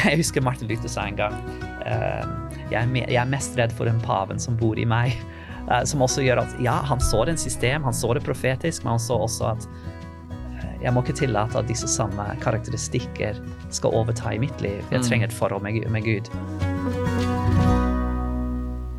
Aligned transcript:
Jeg 0.08 0.20
husker 0.20 0.44
Martin 0.44 0.70
Luther 0.70 0.88
sa 0.88 1.04
en 1.08 1.18
gang 1.18 1.34
uh, 1.84 2.24
jeg, 2.70 2.86
er 3.04 3.28
mest 3.28 3.56
redd 3.58 3.72
for 3.76 3.88
den 3.88 4.00
paven 4.04 4.40
som 4.40 4.56
bor 4.56 4.78
i 4.78 4.86
meg. 4.88 5.16
Uh, 5.68 5.82
som 5.86 6.02
også 6.04 6.24
gjør 6.24 6.44
at 6.44 6.54
ja, 6.62 6.78
han 6.88 7.02
så 7.04 7.24
det 7.26 7.36
en 7.36 7.42
system, 7.42 7.84
han 7.84 7.96
så 7.96 8.14
det 8.16 8.24
profetisk, 8.24 8.84
men 8.84 8.96
han 8.96 9.02
så 9.02 9.18
også 9.26 9.50
at 9.52 9.66
jeg 10.80 10.94
må 10.96 11.02
ikke 11.04 11.18
tillate 11.18 11.58
at 11.60 11.68
disse 11.68 11.88
samme 11.92 12.24
karakteristikker 12.40 13.36
skal 13.68 13.92
overta 13.98 14.32
i 14.32 14.38
mitt 14.40 14.62
liv. 14.64 14.80
Jeg 14.88 15.04
trenger 15.04 15.28
et 15.28 15.36
forhold 15.36 15.60
med, 15.66 15.76
med 15.92 16.06
Gud. 16.06 16.30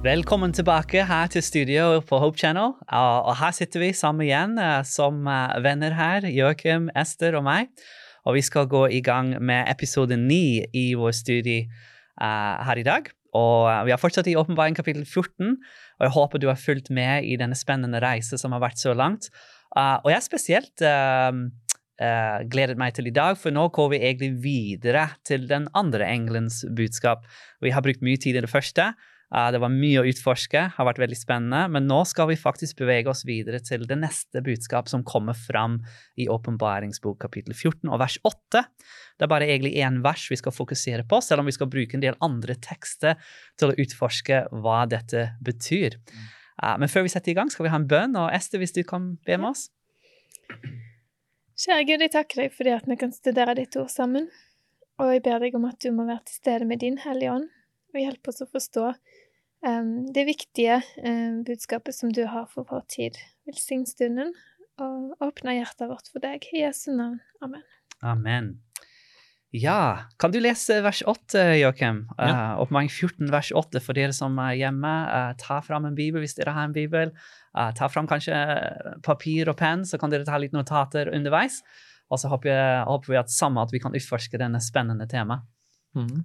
Velkommen 0.05 0.53
tilbake 0.53 1.07
her 1.09 1.31
til 1.33 1.41
studio 1.41 2.03
på 2.05 2.19
Hope 2.21 2.37
Channel. 2.37 2.75
Og 2.85 3.33
her 3.41 3.57
sitter 3.57 3.81
vi 3.81 3.89
sammen 3.97 4.27
igjen 4.27 4.61
som 4.85 5.25
venner 5.65 5.97
her, 5.97 6.29
Joakim, 6.29 6.91
Ester 6.93 7.39
og 7.41 7.47
meg. 7.49 7.73
Og 8.25 8.37
vi 8.37 8.43
skal 8.45 8.69
gå 8.69 8.85
i 8.93 9.01
gang 9.05 9.33
med 9.41 9.69
episode 9.71 10.17
ni 10.17 10.61
i 10.77 10.91
vår 10.97 11.15
studie 11.17 11.65
uh, 12.21 12.61
her 12.67 12.81
i 12.81 12.85
dag. 12.85 13.09
Og 13.37 13.87
vi 13.87 13.93
har 13.93 14.01
fortsatt 14.01 14.27
i 14.27 14.35
Åpenbaring 14.35 14.75
kapittel 14.75 15.05
14, 15.05 15.55
og 15.55 16.03
jeg 16.03 16.13
håper 16.17 16.41
du 16.41 16.49
har 16.49 16.59
fulgt 16.59 16.89
med 16.91 17.23
i 17.23 17.37
denne 17.39 17.55
spennende 17.55 18.01
reise 18.03 18.37
som 18.37 18.51
har 18.51 18.63
vært 18.63 18.81
så 18.81 18.93
langt. 18.97 19.29
Uh, 19.71 20.03
og 20.03 20.11
jeg 20.11 20.17
er 20.19 20.25
spesielt 20.25 20.83
uh, 20.83 21.31
gledet 22.51 22.79
meg 22.81 22.95
til 22.97 23.11
i 23.11 23.13
dag, 23.13 23.35
for 23.37 23.53
nå 23.53 23.67
går 23.75 23.91
vi 23.93 23.99
egentlig 24.01 24.31
videre 24.41 25.03
til 25.27 25.43
den 25.49 25.67
andre 25.77 26.07
engelens 26.09 26.63
budskap. 26.65 27.27
Vi 27.61 27.73
har 27.75 27.85
brukt 27.85 28.01
mye 28.01 28.17
tid 28.17 28.39
i 28.39 28.41
det 28.41 28.49
første, 28.49 28.87
Uh, 29.31 29.47
det 29.47 29.61
var 29.63 29.71
mye 29.71 30.01
å 30.01 30.07
utforske, 30.09 30.61
har 30.75 30.87
vært 30.87 30.99
veldig 30.99 31.15
spennende. 31.15 31.61
Men 31.71 31.87
nå 31.87 32.01
skal 32.09 32.27
vi 32.31 32.39
faktisk 32.39 32.81
bevege 32.81 33.11
oss 33.11 33.23
videre 33.27 33.61
til 33.63 33.85
det 33.87 33.95
neste 34.01 34.43
budskap 34.43 34.91
som 34.91 35.05
kommer 35.07 35.37
fram 35.37 35.79
i 36.19 36.27
Åpenbaringsbok 36.31 37.21
kapittel 37.23 37.55
14 37.55 37.87
og 37.87 38.01
vers 38.03 38.17
8. 38.27 38.65
Det 39.15 39.27
er 39.27 39.31
bare 39.31 39.47
egentlig 39.47 39.77
én 39.79 40.01
vers 40.03 40.27
vi 40.31 40.39
skal 40.39 40.55
fokusere 40.55 41.07
på, 41.07 41.21
selv 41.23 41.43
om 41.43 41.47
vi 41.47 41.55
skal 41.55 41.71
bruke 41.71 41.95
en 41.95 42.03
del 42.03 42.19
andre 42.19 42.57
tekster 42.59 43.15
til 43.59 43.71
å 43.71 43.79
utforske 43.79 44.43
hva 44.51 44.83
dette 44.91 45.29
betyr. 45.39 45.95
Uh, 46.59 46.75
men 46.81 46.91
før 46.91 47.07
vi 47.07 47.15
setter 47.15 47.31
i 47.31 47.39
gang, 47.39 47.51
skal 47.53 47.69
vi 47.69 47.71
ha 47.71 47.79
en 47.79 47.87
bønn. 47.87 48.19
Og 48.19 48.33
Ester, 48.35 48.59
hvis 48.59 48.75
du 48.75 48.83
kan 48.83 49.13
be 49.23 49.39
med 49.39 49.53
oss? 49.55 49.69
Kjære 51.61 51.83
Gud, 51.85 52.01
jeg 52.01 52.09
takker 52.09 52.39
deg 52.41 52.53
fordi 52.55 52.71
at 52.73 52.87
vi 52.89 52.95
kan 52.97 53.11
studere 53.13 53.53
ditt 53.59 53.75
ord 53.77 53.91
sammen. 53.93 54.31
Og 54.97 55.11
jeg 55.13 55.21
ber 55.27 55.43
deg 55.43 55.57
om 55.57 55.67
at 55.69 55.77
du 55.83 55.91
må 55.93 56.07
være 56.07 56.23
til 56.25 56.39
stede 56.39 56.65
med 56.65 56.81
din 56.81 56.97
Hellige 57.03 57.35
Ånd 57.35 57.49
og 57.91 57.99
hjelpe 58.01 58.31
oss 58.31 58.41
å 58.41 58.47
forstå 58.49 58.87
um, 59.67 59.91
det 60.15 60.23
viktige 60.25 60.79
um, 61.03 61.43
budskapet 61.45 61.93
som 61.93 62.13
du 62.15 62.23
har 62.33 62.47
for 62.49 62.65
vår 62.65 62.81
tid. 62.89 63.21
Velsign 63.45 63.85
stunden, 63.85 64.33
og 64.81 65.21
åpne 65.21 65.59
hjertet 65.59 65.91
vårt 65.91 66.09
for 66.09 66.23
deg. 66.23 66.49
I 66.49 66.65
Jesu 66.65 66.89
navn. 66.95 67.19
Amen. 67.45 67.65
Amen. 68.01 68.53
Ja, 69.51 70.07
kan 70.15 70.31
du 70.31 70.39
lese 70.39 70.77
vers 70.79 71.01
8, 71.03 71.41
Joakim? 71.59 72.05
Ja. 72.15 72.55
Uh, 72.55 72.61
Oppmaring 72.63 72.87
14, 72.87 73.27
vers 73.33 73.49
8, 73.51 73.81
for 73.83 73.97
dere 73.97 74.15
som 74.15 74.37
er 74.39 74.55
hjemme. 74.55 74.91
Uh, 75.11 75.33
ta 75.39 75.59
fram 75.65 75.89
en 75.89 75.97
bibel 75.97 76.23
hvis 76.23 76.37
dere 76.37 76.53
har 76.55 76.69
en 76.69 76.75
bibel. 76.75 77.11
Uh, 77.51 77.67
ta 77.75 77.89
fram 77.91 78.07
kanskje 78.07 78.37
papir 79.03 79.51
og 79.51 79.57
penn, 79.59 79.83
så 79.87 79.99
kan 79.99 80.13
dere 80.13 80.27
ta 80.27 80.39
litt 80.39 80.55
notater 80.55 81.11
underveis. 81.11 81.59
Og 82.11 82.21
så 82.23 82.31
håper, 82.31 82.51
jeg, 82.51 82.85
håper 82.87 83.11
vi 83.11 83.19
at 83.19 83.33
sammen 83.33 83.59
at 83.63 83.75
vi 83.75 83.83
kan 83.83 83.95
utforske 83.95 84.39
denne 84.39 84.63
spennende 84.63 85.07
temaet. 85.11 85.43
Mm. 85.99 86.23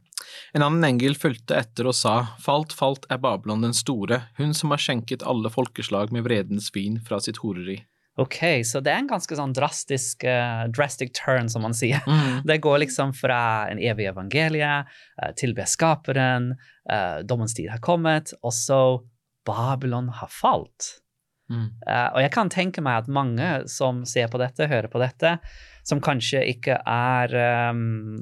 En 0.54 0.62
annen 0.62 0.86
engel 0.86 1.18
fulgte 1.18 1.56
etter 1.58 1.88
og 1.90 1.96
sa, 1.98 2.14
Falt, 2.38 2.70
falt 2.78 3.08
er 3.10 3.18
Babylon 3.18 3.66
den 3.66 3.74
store, 3.74 4.20
hun 4.38 4.54
som 4.54 4.70
har 4.70 4.78
skjenket 4.82 5.26
alle 5.26 5.50
folkeslag 5.50 6.14
med 6.14 6.22
vredens 6.28 6.70
vin 6.74 7.00
fra 7.02 7.18
sitt 7.22 7.42
horeri. 7.42 7.80
Ok, 8.16 8.38
så 8.64 8.80
det 8.80 8.92
er 8.94 9.02
en 9.02 9.10
ganske 9.10 9.36
sånn 9.36 9.52
drastisk 9.56 10.24
uh, 10.24 10.64
drastic 10.72 11.12
turn, 11.18 11.50
som 11.52 11.66
man 11.66 11.76
sier. 11.76 12.00
Mm. 12.08 12.40
Det 12.48 12.62
går 12.64 12.80
liksom 12.86 13.12
fra 13.16 13.68
en 13.68 13.80
evig 13.82 14.08
evangelie 14.08 14.70
uh, 14.86 15.32
til 15.36 15.52
beskaperen, 15.56 16.54
uh, 16.88 17.18
dommens 17.28 17.56
tid 17.56 17.68
har 17.68 17.82
kommet, 17.84 18.32
og 18.40 18.54
så 18.56 18.80
Babylon 19.46 20.08
har 20.16 20.32
falt. 20.32 20.96
Mm. 21.46 21.68
og 21.86 22.16
jeg 22.18 22.30
kan 22.34 22.48
tenke 22.50 22.82
meg 22.82 23.04
at 23.04 23.10
mange 23.14 23.48
som 23.70 24.00
ser 24.02 24.26
på 24.32 24.40
dette, 24.42 24.66
hører 24.66 24.88
på 24.90 24.98
dette, 24.98 25.36
som 25.86 26.00
kanskje 26.02 26.40
ikke 26.50 26.80
er 26.90 27.34
um, 27.70 28.16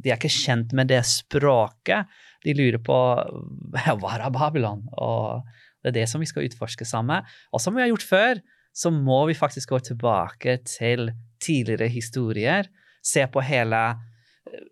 De 0.00 0.08
er 0.08 0.16
ikke 0.16 0.30
kjent 0.32 0.72
med 0.72 0.88
det 0.88 1.02
språket. 1.04 2.08
De 2.40 2.54
lurer 2.56 2.80
på 2.80 2.96
hva 4.00 4.14
er 4.14 4.24
Babylon? 4.32 4.86
Og 4.96 5.44
det 5.82 5.92
er 5.92 5.98
det 5.98 6.06
som 6.08 6.24
vi 6.24 6.30
skal 6.30 6.48
utforske 6.48 6.88
sammen. 6.88 7.28
Og 7.52 7.60
som 7.60 7.76
vi 7.76 7.84
har 7.84 7.92
gjort 7.92 8.08
før, 8.08 8.40
så 8.72 8.92
må 8.94 9.24
vi 9.26 9.34
faktisk 9.34 9.72
gå 9.74 9.80
tilbake 9.90 10.58
til 10.68 11.10
tidligere 11.42 11.88
historier. 11.90 12.68
Se 13.02 13.24
på 13.32 13.42
hele, 13.44 13.80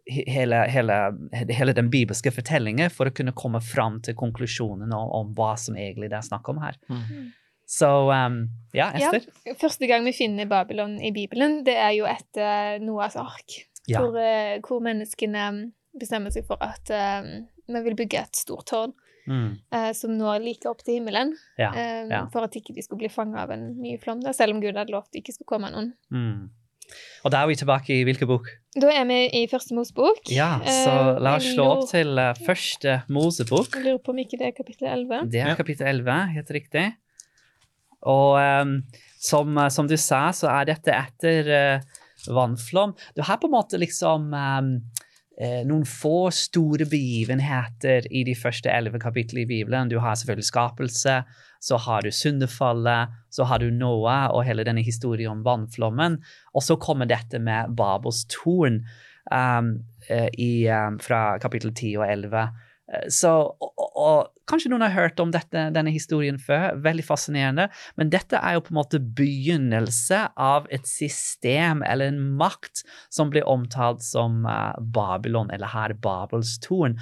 hele, 0.07 0.63
hele, 0.71 0.99
hele 1.51 1.75
den 1.77 1.91
bibelske 1.91 2.33
fortellingen 2.35 2.93
for 2.93 3.11
å 3.11 3.15
kunne 3.15 3.35
komme 3.37 3.61
fram 3.65 4.01
til 4.05 4.17
konklusjonen 4.19 4.93
om, 4.93 5.11
om 5.21 5.35
hva 5.37 5.55
som 5.61 5.77
egentlig 5.77 6.13
det 6.13 6.21
er 6.21 6.29
snakk 6.29 6.49
om 6.53 6.63
her. 6.63 6.79
Mm. 6.93 7.31
Så 7.69 7.89
um, 8.09 8.39
ja, 8.73 8.89
Ester? 8.97 9.27
Ja, 9.45 9.53
første 9.61 9.89
gang 9.91 10.07
vi 10.09 10.15
finner 10.17 10.49
Babylon 10.49 10.97
i 11.05 11.13
Bibelen, 11.13 11.61
det 11.67 11.77
er 11.77 11.93
jo 11.99 12.07
etter 12.09 12.81
Noahs 12.81 13.19
ark. 13.21 13.59
Ja. 13.89 14.01
Hvor, 14.01 14.17
uh, 14.17 14.57
hvor, 14.65 14.81
menneskene 14.85 15.51
bestemmer 15.99 16.33
seg 16.33 16.47
for 16.49 16.61
at 16.65 16.89
um, 16.93 17.45
vi 17.69 17.85
vil 17.85 17.97
bygge 17.99 18.23
et 18.25 18.41
stort 18.41 18.71
tårn 18.71 18.95
mm. 19.29 19.49
uh, 19.75 19.91
som 19.97 20.15
når 20.17 20.43
like 20.45 20.69
opp 20.71 20.85
til 20.85 20.99
himmelen. 20.99 21.35
Ja, 21.61 21.73
ja. 22.09 22.25
For 22.33 22.49
at 22.49 22.57
ikke 22.59 22.75
de 22.77 22.85
skulle 22.85 23.05
bli 23.05 23.13
fanga 23.13 23.45
av 23.45 23.53
en 23.55 23.71
ny 23.81 23.97
flom, 24.03 24.23
da, 24.25 24.35
selv 24.37 24.57
om 24.57 24.63
Gud 24.65 24.79
hadde 24.79 24.95
lovt 24.95 25.13
det 25.13 25.23
ikke 25.23 25.37
skulle 25.37 25.53
komme 25.57 25.73
noen. 25.75 25.93
Mm. 26.15 26.49
Og 27.27 27.33
da 27.35 27.43
er 27.43 27.51
vi 27.51 27.57
tilbake 27.61 27.93
i 27.99 28.05
hvilken 28.09 28.31
bok? 28.31 28.47
Da 28.79 28.89
er 28.95 29.05
vi 29.09 29.19
i 29.43 29.43
Første 29.51 29.77
Mosebok. 29.77 30.31
Ja, 30.33 30.55
så 30.65 31.19
la 31.21 31.35
oss 31.37 31.51
slå 31.53 31.67
opp 31.75 31.91
til 31.91 32.21
Første 32.47 33.03
Mosebok. 33.13 33.77
Jeg 33.77 33.85
lurer 33.85 34.01
på 34.01 34.15
om 34.15 34.23
ikke 34.23 34.39
det 34.41 34.49
er 34.49 34.57
kapittel 34.57 34.89
11. 34.89 35.29
Det 35.35 35.43
er 35.45 35.59
kapittel 35.59 35.91
11, 35.91 36.17
helt 36.39 36.55
riktig. 36.57 36.87
Og 38.07 38.39
um, 38.39 38.77
som, 39.19 39.57
eh, 39.59 39.71
som, 39.75 39.89
du 39.91 39.97
sa, 39.99 40.29
så 40.35 40.51
er 40.53 40.69
dette 40.71 40.95
etter 40.95 41.51
uh, 41.51 42.31
vannflom. 42.35 42.95
Du 43.17 43.25
har 43.27 43.41
på 43.43 43.51
en 43.51 43.57
måte 43.57 43.81
liksom 43.81 44.31
um, 44.33 44.73
noen 45.39 45.85
få 45.87 46.33
store 46.35 46.83
begivenheter 46.91 48.09
i 48.11 48.25
de 48.27 48.33
første 48.35 48.73
elleve 48.75 48.99
kapitlene 48.99 49.45
i 49.45 49.51
Bibelen. 49.51 49.91
Du 49.91 50.01
har 50.03 50.17
selvfølgelig 50.19 50.49
skapelse, 50.49 51.15
så 51.63 51.79
har 51.85 52.03
du 52.03 52.11
syndefallet, 52.11 53.15
så 53.31 53.47
har 53.47 53.63
du 53.63 53.71
Noah 53.71 54.33
og 54.35 54.43
hele 54.49 54.67
denne 54.67 54.83
historien 54.83 55.31
om 55.37 55.45
vannflommen. 55.47 56.19
Og 56.55 56.67
så 56.67 56.75
kommer 56.83 57.07
dette 57.07 57.39
med 57.39 57.71
Babels 57.79 58.25
torn 58.35 58.81
um, 59.31 59.77
i, 60.11 60.67
um, 60.75 60.99
fra 61.03 61.39
kapittel 61.39 61.71
10 61.75 61.97
og 62.01 62.07
11. 62.09 62.49
Så, 63.13 63.31
og, 63.61 63.87
og, 64.01 64.35
Kanskje 64.49 64.71
noen 64.73 64.87
har 64.87 64.95
hørt 64.95 65.19
om 65.21 65.29
dette, 65.29 65.67
denne 65.75 65.93
historien 65.93 66.39
før. 66.41 66.79
Veldig 66.81 67.03
fascinerende. 67.05 67.67
Men 68.01 68.09
dette 68.09 68.41
er 68.41 68.57
jo 68.57 68.63
på 68.65 68.73
en 68.73 68.79
måte 68.79 69.01
begynnelse 69.19 70.23
av 70.41 70.65
et 70.73 70.89
system 70.89 71.83
eller 71.85 72.15
en 72.15 72.23
makt 72.41 72.81
som 73.13 73.29
blir 73.29 73.45
omtalt 73.45 74.01
som 74.07 74.47
uh, 74.49 74.73
Babylon, 74.81 75.53
eller 75.53 75.69
her 75.75 75.93
Babelstorn. 76.01 76.97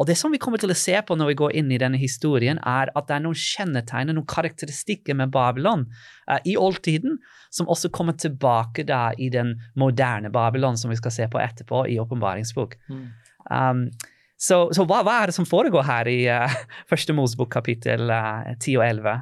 Og 0.00 0.08
det 0.08 0.16
som 0.16 0.32
vi 0.32 0.40
kommer 0.40 0.60
til 0.60 0.72
å 0.72 0.78
se 0.78 0.96
på 1.04 1.20
når 1.20 1.34
vi 1.34 1.38
går 1.42 1.54
inn 1.60 1.68
i 1.72 1.82
denne 1.84 2.00
historien, 2.00 2.56
er 2.64 2.88
at 2.96 3.08
det 3.08 3.18
er 3.18 3.26
noen 3.28 3.44
kjennetegn, 3.44 4.16
noen 4.16 4.28
karakteristikker 4.32 5.20
med 5.20 5.36
Babylon 5.36 5.84
uh, 6.30 6.40
i 6.48 6.56
oldtiden, 6.56 7.20
som 7.52 7.68
også 7.68 7.92
kommer 7.92 8.16
tilbake 8.16 8.88
da 8.88 9.10
i 9.20 9.28
den 9.32 9.58
moderne 9.76 10.32
Babylon, 10.32 10.80
som 10.80 10.88
vi 10.92 11.00
skal 11.00 11.12
se 11.12 11.28
på 11.28 11.44
etterpå 11.44 11.84
i 11.92 12.00
åpenbaringsbok. 12.00 12.80
Mm. 12.88 13.08
Um, 13.52 13.88
så, 14.36 14.58
så 14.76 14.84
hva, 14.84 15.00
hva, 15.06 15.20
er 15.22 15.30
det 15.30 15.36
som 15.38 15.48
foregår 15.48 15.86
her 15.88 16.10
i 16.12 16.18
uh, 16.28 16.56
første 16.90 17.16
Mosebok 17.16 17.50
kapittel 17.56 18.10
uh, 18.12 18.44
eh, 18.44 18.56
10 18.60 18.76
og 18.76 18.86
11? 18.86 19.14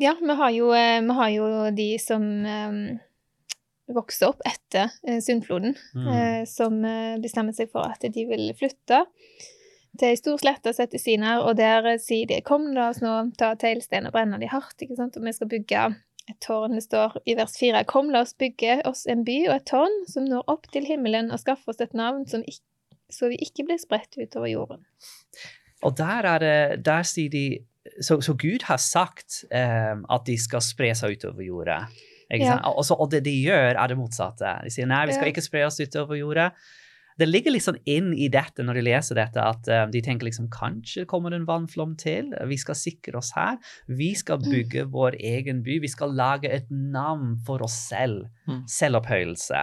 Ja, 0.00 0.14
vi 0.18 0.36
har 0.40 0.54
jo, 0.54 0.70
uh, 0.72 1.00
vi 1.04 1.18
har 1.20 1.34
jo 1.34 1.48
de 1.76 1.90
som 2.02 2.24
um, 2.24 2.78
vokser 3.94 4.32
opp 4.32 4.40
etter 4.48 4.88
uh, 5.04 5.20
Sundfloden, 5.22 5.76
mm. 5.92 6.48
som 6.48 6.80
bestemmer 7.22 7.54
seg 7.56 7.68
for 7.72 7.84
at 7.92 8.08
de 8.08 8.24
vil 8.30 8.48
flytte 8.56 9.04
til 9.94 10.08
ei 10.08 10.16
stor 10.18 10.40
slette 10.40 10.72
som 10.72 10.82
sette 10.82 10.98
Sinar, 10.98 11.44
og 11.44 11.54
der 11.60 11.86
sier 12.02 12.26
de 12.26 12.40
'kom, 12.42 12.72
la 12.74 12.88
oss 12.90 12.98
nå 13.04 13.12
ta 13.38 13.52
teglstein 13.54 14.08
og 14.08 14.16
brenne 14.16 14.40
de 14.40 14.48
hardt', 14.50 14.80
ikke 14.82 14.96
sant, 14.98 15.16
og 15.16 15.22
vi 15.22 15.32
skal 15.36 15.52
bygge 15.52 15.84
et 16.30 16.38
tårn. 16.44 16.76
Det 16.76 16.84
står 16.86 17.18
i 17.28 17.36
vers 17.38 17.56
fire 17.58 17.82
Kom, 17.88 18.10
la 18.12 18.24
oss 18.24 18.34
bygge 18.40 18.80
oss 18.88 19.04
en 19.10 19.24
by 19.26 19.38
og 19.48 19.56
et 19.56 19.66
tårn 19.70 19.98
som 20.10 20.26
når 20.28 20.46
opp 20.52 20.70
til 20.72 20.86
himmelen, 20.88 21.32
og 21.34 21.42
skaffe 21.42 21.72
oss 21.72 21.82
et 21.84 21.94
navn 21.96 22.24
ikke, 22.24 22.62
så 23.12 23.28
vi 23.32 23.38
ikke 23.44 23.66
blir 23.68 23.80
spredt 23.80 24.16
utover 24.16 24.50
jorden. 24.52 24.84
Og 25.84 25.96
der 25.98 26.24
er 26.24 26.40
det 26.40 26.84
Der 26.86 27.02
sier 27.04 27.28
de 27.28 27.64
Så, 28.00 28.16
så 28.24 28.32
Gud 28.32 28.64
har 28.64 28.78
sagt 28.80 29.44
um, 29.52 30.06
at 30.08 30.22
de 30.24 30.38
skal 30.40 30.62
spre 30.64 30.94
seg 30.96 31.18
utover 31.18 31.44
jorda. 31.44 31.82
Ja. 32.32 32.56
Og, 32.70 32.80
så, 32.88 32.96
og 32.96 33.10
det 33.12 33.20
de 33.26 33.34
gjør, 33.44 33.76
er 33.76 33.86
det 33.88 33.98
motsatte. 33.98 34.54
De 34.64 34.72
sier 34.72 34.88
nei, 34.88 35.02
vi 35.06 35.12
skal 35.12 35.28
ikke 35.28 35.44
spre 35.44 35.66
oss 35.66 35.76
utover 35.76 36.16
jorda 36.16 36.46
det 37.18 37.28
ligger 37.28 37.54
liksom 37.54 37.76
inn 37.86 38.10
i 38.14 38.26
dette 38.32 38.64
når 38.66 38.78
de 38.78 38.84
leser 38.88 39.18
dette, 39.18 39.38
at 39.38 39.68
uh, 39.70 39.84
de 39.90 40.02
tenker 40.02 40.26
liksom 40.26 40.48
kanskje 40.52 41.06
kommer 41.10 41.30
det 41.30 41.42
en 41.42 41.48
vannflom 41.48 41.94
til. 42.00 42.32
Vi 42.50 42.58
skal 42.58 42.78
sikre 42.78 43.20
oss 43.20 43.30
her. 43.36 43.60
Vi 43.86 44.10
skal 44.18 44.42
mm. 44.42 44.48
bygge 44.50 44.86
vår 44.94 45.18
egen 45.22 45.62
by. 45.66 45.78
Vi 45.84 45.92
skal 45.92 46.16
lage 46.18 46.50
et 46.50 46.66
navn 46.70 47.36
for 47.46 47.62
oss 47.66 47.76
selv. 47.90 48.26
Mm. 48.50 48.64
Selvopphøyelse. 48.70 49.62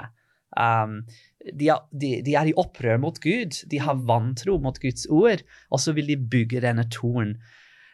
Um, 0.55 1.01
de, 1.41 1.71
er, 1.71 1.83
de, 1.91 2.11
de, 2.23 2.35
er 2.35 2.51
i 2.51 2.55
opprør 2.59 3.01
mot 3.03 3.19
Gud. 3.23 3.63
De 3.71 3.83
har 3.83 3.99
vantro 4.07 4.57
mot 4.61 4.79
Guds 4.79 5.07
ord, 5.11 5.43
og 5.71 5.83
så 5.83 5.95
vil 5.97 6.07
de 6.07 6.19
bygge 6.19 6.63
denne 6.63 6.87
torn. 6.91 7.35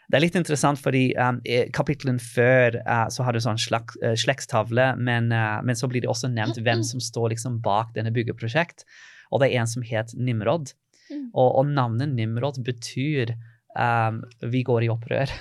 Det 0.08 0.20
er 0.20 0.24
litt 0.24 0.38
interessant, 0.40 0.80
fordi 0.80 1.10
um, 1.20 1.42
i 1.44 1.66
kapittelen 1.76 2.22
før 2.24 2.78
uh, 2.86 3.10
så 3.12 3.26
har 3.28 3.36
du 3.36 3.42
sånn 3.44 3.60
slag, 3.60 3.92
uh, 4.06 4.14
slektstavle, 4.16 4.94
men, 5.02 5.34
men, 5.34 5.76
så 5.76 5.90
blir 5.92 6.06
det 6.06 6.14
også 6.14 6.30
nevnt 6.32 6.62
hvem 6.62 6.86
som 6.94 7.02
står 7.04 7.34
liksom 7.34 7.58
bak 7.66 7.96
denne 7.98 8.14
byggeprosjekt. 8.16 8.86
Og 9.32 9.42
det 9.42 9.52
er 9.52 9.62
en 9.62 9.70
som 9.70 9.86
het 9.86 10.14
Nimrod. 10.16 10.74
Mm. 11.12 11.30
Og, 11.34 11.50
og 11.62 11.70
navnet 11.70 12.16
Nimrod 12.16 12.60
betyr 12.66 13.36
um, 13.78 14.24
'vi 14.42 14.64
går 14.64 14.88
i 14.88 14.92
opprør'. 14.92 15.34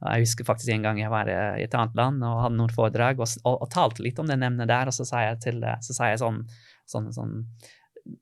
Jeg 0.00 0.24
husker 0.24 0.46
faktisk 0.48 0.72
en 0.72 0.86
gang 0.86 0.98
jeg 1.00 1.12
var 1.12 1.28
i 1.28 1.64
et 1.66 1.74
annet 1.76 1.96
land 1.98 2.22
og 2.24 2.38
hadde 2.40 2.56
noen 2.56 2.72
foredrag 2.72 3.18
og, 3.20 3.28
og, 3.44 3.58
og 3.60 3.68
talte 3.72 4.00
litt 4.00 4.18
om 4.22 4.30
det 4.30 4.38
emnet 4.38 4.70
der, 4.70 4.88
og 4.88 4.96
så 4.96 5.04
sa 5.04 5.26
jeg, 5.26 5.40
til, 5.44 5.60
så 5.60 5.96
sa 5.96 6.08
jeg 6.08 6.22
sånn, 6.22 6.40
sånn, 6.88 7.10
sånn, 7.12 7.34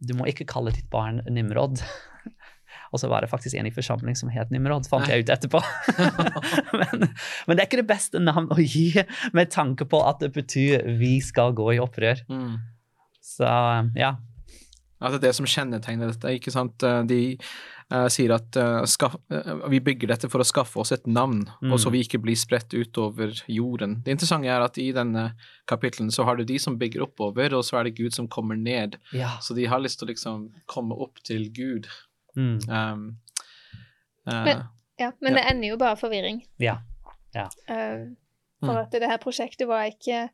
Du 0.03 0.17
må 0.19 0.27
ikke 0.27 0.49
kalle 0.49 0.75
ditt 0.75 0.91
barn 0.91 1.23
Nimrod. 1.31 1.79
og 2.93 2.99
så 2.99 3.11
var 3.13 3.23
det 3.23 3.31
faktisk 3.31 3.55
en 3.55 3.69
i 3.71 3.75
forsamling 3.75 4.19
som 4.19 4.33
het 4.35 4.51
Nimrod, 4.51 4.89
fant 4.91 5.07
jeg 5.07 5.23
ut 5.23 5.31
etterpå. 5.31 5.63
men, 6.81 7.07
men, 7.07 7.55
det 7.55 7.61
er 7.61 7.69
ikke 7.69 7.83
det 7.85 7.93
beste 7.93 8.23
navn 8.27 8.51
å 8.51 8.59
gi 8.59 8.91
med 9.39 9.55
tanke 9.55 9.87
på 9.87 10.03
at 10.03 10.19
det 10.25 10.33
betyr 10.35 10.83
'vi 10.99 11.21
skal 11.23 11.55
gå 11.55 11.77
i 11.77 11.83
opprør'. 11.85 12.27
Mm. 12.27 12.59
Så 13.23 13.55
ja. 13.95 14.17
Altså 14.99 15.19
det 15.19 15.29
er 15.29 15.31
det 15.31 15.39
som 15.39 15.49
kjennetegner 15.49 16.11
dette, 16.11 16.33
ikke 16.39 16.53
sant. 16.55 16.83
De 17.09 17.21
uh, 17.93 18.07
sier 18.13 18.33
at 18.35 18.59
uh, 18.59 18.83
skaff, 18.89 19.15
uh, 19.33 19.69
vi 19.71 19.81
bygger 19.85 20.13
dette 20.13 20.31
for 20.31 20.43
å 20.43 20.47
skaffe 20.47 20.81
oss 20.83 20.93
et 20.95 21.07
navn, 21.09 21.45
mm. 21.63 21.73
og 21.73 21.81
så 21.83 21.93
vi 21.95 22.03
ikke 22.05 22.21
blir 22.25 22.39
spredt 22.39 22.75
utover 22.75 23.33
jorden. 23.53 23.99
Det 24.05 24.17
interessante 24.17 24.51
er 24.51 24.65
at 24.65 24.81
i 24.83 24.89
denne 24.97 25.31
kapittelen 25.71 26.11
så 26.15 26.27
har 26.29 26.39
du 26.39 26.47
de 26.49 26.59
som 26.63 26.79
bygger 26.81 27.07
oppover, 27.07 27.55
og 27.57 27.65
så 27.67 27.81
er 27.81 27.89
det 27.89 27.97
Gud 28.01 28.17
som 28.17 28.29
kommer 28.33 28.59
ned. 28.59 28.99
Ja. 29.17 29.37
Så 29.45 29.57
de 29.59 29.69
har 29.71 29.83
lyst 29.83 30.03
til 30.03 30.09
å 30.09 30.13
liksom 30.13 30.49
komme 30.71 30.99
opp 30.99 31.23
til 31.27 31.49
Gud. 31.55 31.89
Mm. 32.39 32.59
Um, 32.69 33.07
men, 34.29 34.65
ja, 35.01 35.13
men 35.23 35.33
ja. 35.33 35.37
det 35.39 35.45
ender 35.51 35.73
jo 35.73 35.79
bare 35.81 35.99
forvirring. 35.99 36.43
Ja. 36.61 36.81
ja. 37.37 37.47
for 37.65 38.75
mm. 38.75 38.83
at 38.83 38.99
det 38.99 39.09
her 39.09 39.23
prosjektet 39.23 39.71
var 39.71 39.89
ikke 39.89 40.27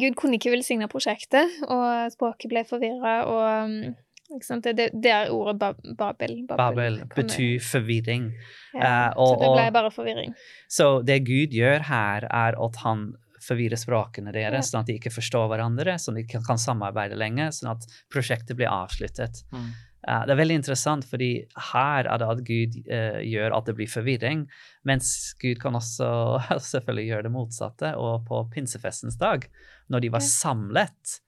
Gud 0.00 0.16
kunne 0.18 0.40
ikke 0.40 0.52
velsigne 0.54 0.88
prosjektet, 0.90 1.60
og 1.70 2.10
språket 2.14 2.50
ble 2.50 2.64
forvirra, 2.66 3.14
og 3.30 3.44
um, 3.68 3.94
det, 4.34 4.72
det, 4.74 4.88
det, 4.98 5.10
er 5.12 5.30
ordet 5.30 5.54
ba 5.60 5.68
Babel. 5.84 6.40
Babel, 6.48 6.56
Babel 6.58 6.96
betyr 7.14 7.60
forvirring. 7.62 8.32
Ja, 8.74 9.12
uh, 9.12 9.20
og, 9.22 9.34
så 9.36 9.42
det 9.44 9.52
ble 9.54 9.66
bare 9.76 9.92
forvirring. 9.94 10.34
Så 10.66 10.88
det 11.06 11.20
Gud 11.28 11.54
gjør 11.54 11.86
her, 11.90 12.26
er 12.26 12.58
at 12.58 12.80
han 12.82 13.12
forvirrer 13.44 13.78
språkene 13.78 14.32
deres, 14.34 14.56
ja. 14.56 14.68
sånn 14.70 14.84
at 14.84 14.90
de 14.90 14.98
ikke 14.98 15.12
forstår 15.14 15.50
hverandre, 15.52 15.98
sånn 16.00 16.16
at 16.16 16.22
de 16.22 16.26
ikke 16.26 16.44
kan 16.46 16.60
samarbeide 16.60 17.18
lenge, 17.20 17.50
sånn 17.54 17.74
at 17.74 17.84
prosjektet 18.12 18.58
blir 18.58 18.72
avsluttet. 18.72 19.44
Mm. 19.54 19.68
Uh, 20.04 20.22
det 20.26 20.34
er 20.34 20.40
veldig 20.40 20.58
interessant, 20.60 21.06
fordi 21.08 21.30
her 21.70 22.08
er 22.08 22.20
det 22.20 22.30
at 22.34 22.42
Gud 22.48 22.80
uh, 22.88 23.20
gjør 23.24 23.56
at 23.56 23.68
det 23.70 23.76
blir 23.78 23.90
forvirring, 23.90 24.44
mens 24.88 25.14
Gud 25.40 25.60
kan 25.62 25.78
også 25.78 26.08
selvfølgelig 26.72 27.06
gjøre 27.12 27.28
det 27.28 27.34
motsatte. 27.36 27.94
Og 28.00 28.26
på 28.28 28.42
pinsefestens 28.54 29.20
dag, 29.20 29.46
når 29.92 30.04
de 30.04 30.10
var 30.14 30.24
samlet, 30.24 31.18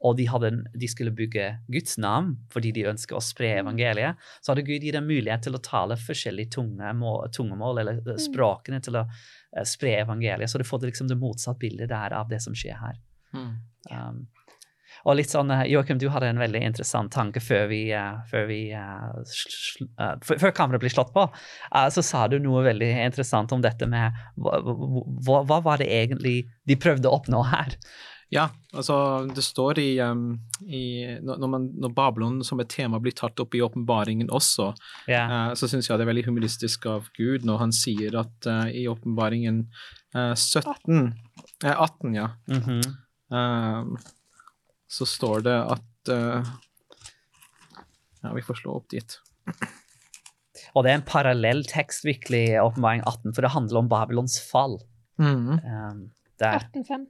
og 0.00 0.16
de, 0.16 0.24
hadde, 0.32 0.50
de, 0.80 0.88
skulle 0.88 1.12
bygge 1.12 1.44
Guds 1.68 1.98
navn 2.00 2.32
fordi 2.52 2.70
de 2.72 2.86
ønsker 2.88 3.18
å 3.18 3.24
spre 3.24 3.50
mm. 3.52 3.58
evangeliet, 3.66 4.22
så 4.40 4.52
hadde 4.52 4.64
Gud 4.64 4.86
gitt 4.86 4.96
dem 4.96 5.08
mulighet 5.10 5.44
til 5.44 5.58
å 5.58 5.60
tale 5.64 5.98
forskjellige 6.00 6.54
tungemål, 6.56 7.82
eller 7.82 8.00
eh, 8.00 8.14
mm. 8.16 8.22
språkene 8.24 8.80
til 8.84 8.96
å 8.96 9.04
uh, 9.04 9.64
spre 9.68 9.98
evangeliet. 10.00 10.48
Så 10.48 10.60
du 10.60 10.64
får 10.64 10.88
liksom 10.88 11.10
det 11.10 11.20
motsatte 11.20 11.60
bildet 11.60 11.92
der 11.92 12.16
av 12.16 12.32
det 12.32 12.40
som 12.40 12.56
skjer 12.56 12.80
her. 12.80 12.96
Mm. 13.36 13.52
Um, 13.90 14.22
og 15.06 15.16
litt 15.18 15.32
sånn, 15.32 15.50
eh, 15.54 15.66
Joakim, 15.72 15.98
du 16.00 16.08
hadde 16.12 16.30
en 16.30 16.42
veldig 16.42 16.62
interessant 16.66 17.12
tanke 17.12 17.42
før, 17.42 17.66
vi, 17.70 17.82
uh, 17.96 18.20
før, 18.30 18.46
vi, 18.50 18.60
uh, 18.74 20.12
før 20.26 20.54
kameraet 20.56 20.84
ble 20.84 20.92
slått 20.92 21.14
på. 21.14 21.26
så 21.94 22.02
sa 22.04 22.26
du 22.28 22.38
noe 22.42 22.64
veldig 22.66 22.90
interessant 23.06 23.52
om 23.52 23.62
dette 23.64 23.86
med 23.88 24.16
hva, 24.36 24.60
hva, 25.42 25.60
var 25.64 25.80
det 25.80 25.90
egentlig 25.90 26.44
de 26.68 26.76
prøvde 26.80 27.08
å 27.08 27.18
oppnå 27.20 27.42
her? 27.50 27.76
Ja, 28.30 28.44
altså 28.72 29.26
det 29.34 29.42
står 29.42 29.80
i, 29.82 29.88
um, 30.06 30.36
i 30.62 31.02
når, 31.18 31.46
man, 31.50 31.64
når, 31.82 31.90
Babylon 31.96 32.36
som 32.46 32.62
et 32.62 32.70
tema 32.70 33.00
blir 33.02 33.14
tatt 33.18 33.42
opp 33.42 33.56
i 33.58 33.62
åpenbaringen 33.64 34.30
også, 34.30 34.68
yeah. 35.10 35.50
uh, 35.50 35.54
så 35.58 35.66
syns 35.66 35.90
jeg 35.90 35.98
det 35.98 36.06
er 36.06 36.10
veldig 36.12 36.28
humoristisk 36.28 36.86
av 36.86 37.08
Gud 37.18 37.46
når 37.48 37.64
han 37.64 37.74
sier 37.74 38.14
at 38.22 38.46
uh, 38.46 38.70
i 38.70 38.86
åpenbaringen 38.90 39.64
uh, 40.14 40.36
17 40.38 41.10
18, 41.66 42.14
ja. 42.14 42.30
Mm 42.48 42.62
-hmm. 42.62 43.98
Så 44.90 45.06
står 45.06 45.46
det 45.46 45.56
at 45.76 46.12
uh, 46.12 46.50
Ja, 48.20 48.32
vi 48.34 48.42
får 48.44 48.60
slå 48.60 48.80
opp 48.80 48.90
dit. 48.92 49.16
Og 50.74 50.84
det 50.84 50.92
er 50.92 50.98
en 50.98 51.06
parallell 51.06 51.62
tekst 51.66 52.04
virkelig 52.06 52.42
i 52.52 52.58
åpenbaring 52.60 53.02
18, 53.06 53.32
for 53.34 53.46
det 53.46 53.54
handler 53.54 53.80
om 53.80 53.88
Babylons 53.90 54.36
fall. 54.50 54.76
Mm. 55.20 55.58
Um, 55.58 56.02
18.5. 56.40 57.08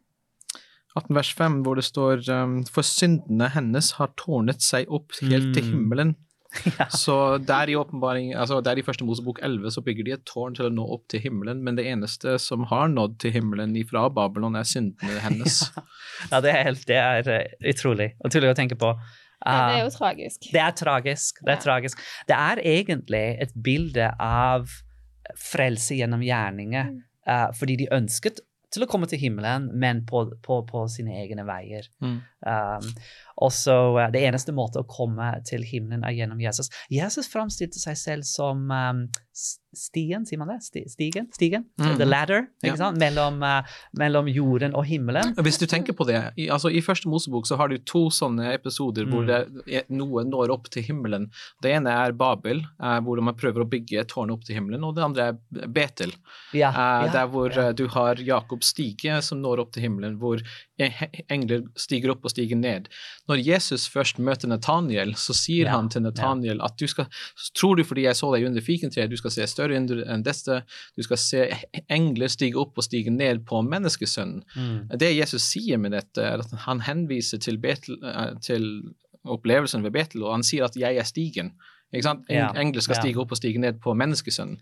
18 0.98 1.16
vers 1.16 1.32
5, 1.38 1.60
hvor 1.64 1.78
det 1.78 1.84
står 1.86 2.24
um, 2.34 2.56
For 2.66 2.86
syndene 2.86 3.50
hennes 3.54 3.92
har 3.98 4.10
tårnet 4.18 4.64
seg 4.64 4.90
opp 4.90 5.14
helt 5.22 5.52
til 5.54 5.66
mm. 5.66 5.70
himmelen. 5.74 6.14
Ja. 6.78 6.88
Så 7.02 7.38
der 7.46 7.70
i 7.70 7.76
altså 8.34 8.60
der 8.64 8.78
i 8.78 8.82
første 8.82 9.04
Mosebok 9.06 9.38
11 9.42 9.70
så 9.70 9.82
bygger 9.86 10.04
de 10.04 10.14
et 10.16 10.24
tårn 10.26 10.56
til 10.58 10.66
å 10.66 10.72
nå 10.74 10.84
opp 10.96 11.06
til 11.12 11.22
himmelen, 11.22 11.62
men 11.64 11.78
det 11.78 11.86
eneste 11.86 12.36
som 12.42 12.66
har 12.70 12.90
nådd 12.90 13.18
til 13.22 13.34
himmelen 13.36 13.76
ifra 13.78 14.08
Babylon, 14.10 14.58
er 14.58 14.68
syndene 14.68 15.22
hennes. 15.24 15.62
Ja, 15.70 15.86
ja 16.34 16.40
det 16.44 16.52
er 16.52 16.62
helt, 16.66 16.86
det 16.88 16.98
er 16.98 17.28
uh, 17.30 17.68
utrolig. 17.70 18.10
Utrolig 18.26 18.50
å 18.50 18.56
tenke 18.58 18.76
på. 18.80 18.90
Uh, 18.92 19.46
ja, 19.46 19.60
det 19.70 19.78
er 19.78 19.84
jo 19.86 19.92
tragisk. 19.94 20.50
Det 20.52 20.60
er 20.60 20.74
tragisk. 20.76 21.40
Det 21.46 21.54
er 21.54 21.62
tragisk. 21.62 22.02
Det 22.28 22.36
er 22.36 22.62
egentlig 22.74 23.24
et 23.46 23.54
bilde 23.64 24.10
av 24.20 24.68
frelse 25.38 25.96
gjennom 25.96 26.22
gjerninger, 26.26 26.90
uh, 27.30 27.48
fordi 27.56 27.78
de 27.84 27.88
ønsket 27.94 28.42
til 28.70 28.84
å 28.84 28.88
komme 28.90 29.08
til 29.10 29.20
himmelen, 29.20 29.68
men 29.82 30.04
på, 30.06 30.24
på, 30.44 30.60
på 30.68 30.84
sine 30.92 31.16
egne 31.22 31.44
veier. 31.48 31.88
Mm. 32.04 32.18
Um, 32.46 32.90
og 33.44 33.52
så 33.54 33.76
uh, 33.98 34.06
Det 34.12 34.22
eneste 34.24 34.54
måte 34.56 34.82
å 34.82 34.88
komme 34.88 35.32
til 35.48 35.64
himmelen 35.66 36.06
er 36.06 36.14
gjennom 36.16 36.40
Jesus. 36.42 36.70
Jesus 36.92 37.30
framstilte 37.32 37.82
seg 37.82 37.98
selv 37.98 38.28
som 38.28 38.70
um, 38.70 39.04
stien, 39.76 40.24
sier 40.26 40.40
man 40.40 40.50
det? 40.50 40.58
Stigen? 40.90 41.28
Stigen? 41.34 41.64
Mm. 41.80 41.96
The 41.98 42.06
ladder, 42.06 42.46
ikke 42.62 42.72
ja. 42.72 42.78
sant? 42.78 42.98
Mellom, 43.00 43.40
uh, 43.42 43.80
mellom, 43.98 44.28
jorden 44.30 44.74
og 44.78 44.86
himmelen. 44.88 45.34
Hvis 45.44 45.60
du 45.60 45.66
tenker 45.70 45.96
på 45.96 46.06
det, 46.08 46.18
i, 46.36 46.48
altså 46.52 46.72
i 46.72 46.82
første 46.84 47.10
Mosebok 47.10 47.48
så 47.48 47.58
har 47.60 47.70
du 47.70 47.78
to 47.86 48.06
sånne 48.14 48.52
episoder 48.54 49.06
mm. 49.06 49.14
hvor 49.14 49.28
det, 49.28 49.84
noe 49.92 50.24
når 50.28 50.54
opp 50.54 50.70
til 50.72 50.86
himmelen. 50.86 51.28
Det 51.62 51.74
ene 51.78 51.94
er 52.04 52.16
Babel, 52.16 52.64
uh, 52.82 52.98
hvor 53.04 53.22
man 53.24 53.38
prøver 53.38 53.64
å 53.64 53.68
bygge 53.70 54.02
et 54.02 54.10
tårn 54.10 54.32
opp 54.34 54.46
til 54.46 54.58
himmelen, 54.58 54.84
og 54.86 54.96
det 54.98 55.06
andre 55.06 55.30
er 55.30 55.68
Betel. 55.70 56.14
Ja, 56.56 56.72
uh, 56.74 57.06
ja, 57.06 57.12
der 57.14 57.30
hvor 57.30 57.54
du 57.76 57.86
har 57.94 58.20
Jakobs 58.24 58.74
stige 58.74 59.20
som 59.24 59.42
når 59.42 59.64
opp 59.64 59.74
til 59.74 59.86
himmelen, 59.86 60.18
hvor 60.20 60.42
engler 61.30 61.64
stiger 61.78 62.14
opp 62.14 62.24
og 62.24 62.32
stiger 62.32 62.58
ned. 62.58 62.88
Når 63.30 63.42
Jesus 63.44 63.86
først 63.90 64.20
møter 64.22 64.50
Nathaniel, 64.50 65.14
så 65.20 65.36
sier 65.36 65.68
ja, 65.68 65.76
han 65.76 65.90
til 65.92 66.04
Nathaniel 66.06 66.60
ja. 66.60 66.68
at 66.70 66.78
du 66.80 66.86
skal 66.90 67.08
Tror 67.56 67.76
du 67.76 67.84
fordi 67.84 68.04
jeg 68.06 68.16
så 68.18 68.30
deg 68.34 68.46
under 68.48 68.64
fikentreet, 68.64 69.10
du 69.10 69.18
skal 69.18 69.34
se 69.34 69.46
større 69.50 69.76
enn 69.76 70.24
dette, 70.24 70.60
du 70.96 71.02
skal 71.04 71.20
se 71.20 71.46
engler 71.92 72.30
stige 72.32 72.58
opp 72.60 72.78
og 72.78 72.86
stige 72.86 73.12
ned 73.14 73.44
på 73.48 73.62
menneskesønnen. 73.66 74.42
Mm. 74.54 74.78
Det 75.00 75.10
Jesus 75.12 75.48
sier 75.50 75.80
med 75.80 75.94
dette, 75.96 76.22
er 76.22 76.44
at 76.44 76.54
han 76.66 76.84
henviser 76.86 77.42
til, 77.42 77.58
Betel, 77.60 77.98
eh, 78.04 78.36
til 78.44 78.68
opplevelsen 79.24 79.84
ved 79.84 79.94
Betel, 79.96 80.24
og 80.24 80.38
han 80.38 80.46
sier 80.46 80.64
at 80.64 80.76
'jeg 80.76 80.96
er 80.96 81.08
stigen'. 81.08 81.52
Ikke 81.92 82.06
sant? 82.06 82.28
Engler 82.30 82.80
skal 82.84 83.00
stige 83.00 83.18
opp 83.18 83.32
og 83.34 83.40
stige 83.40 83.58
ned 83.58 83.80
på 83.82 83.94
menneskesønnen. 83.94 84.60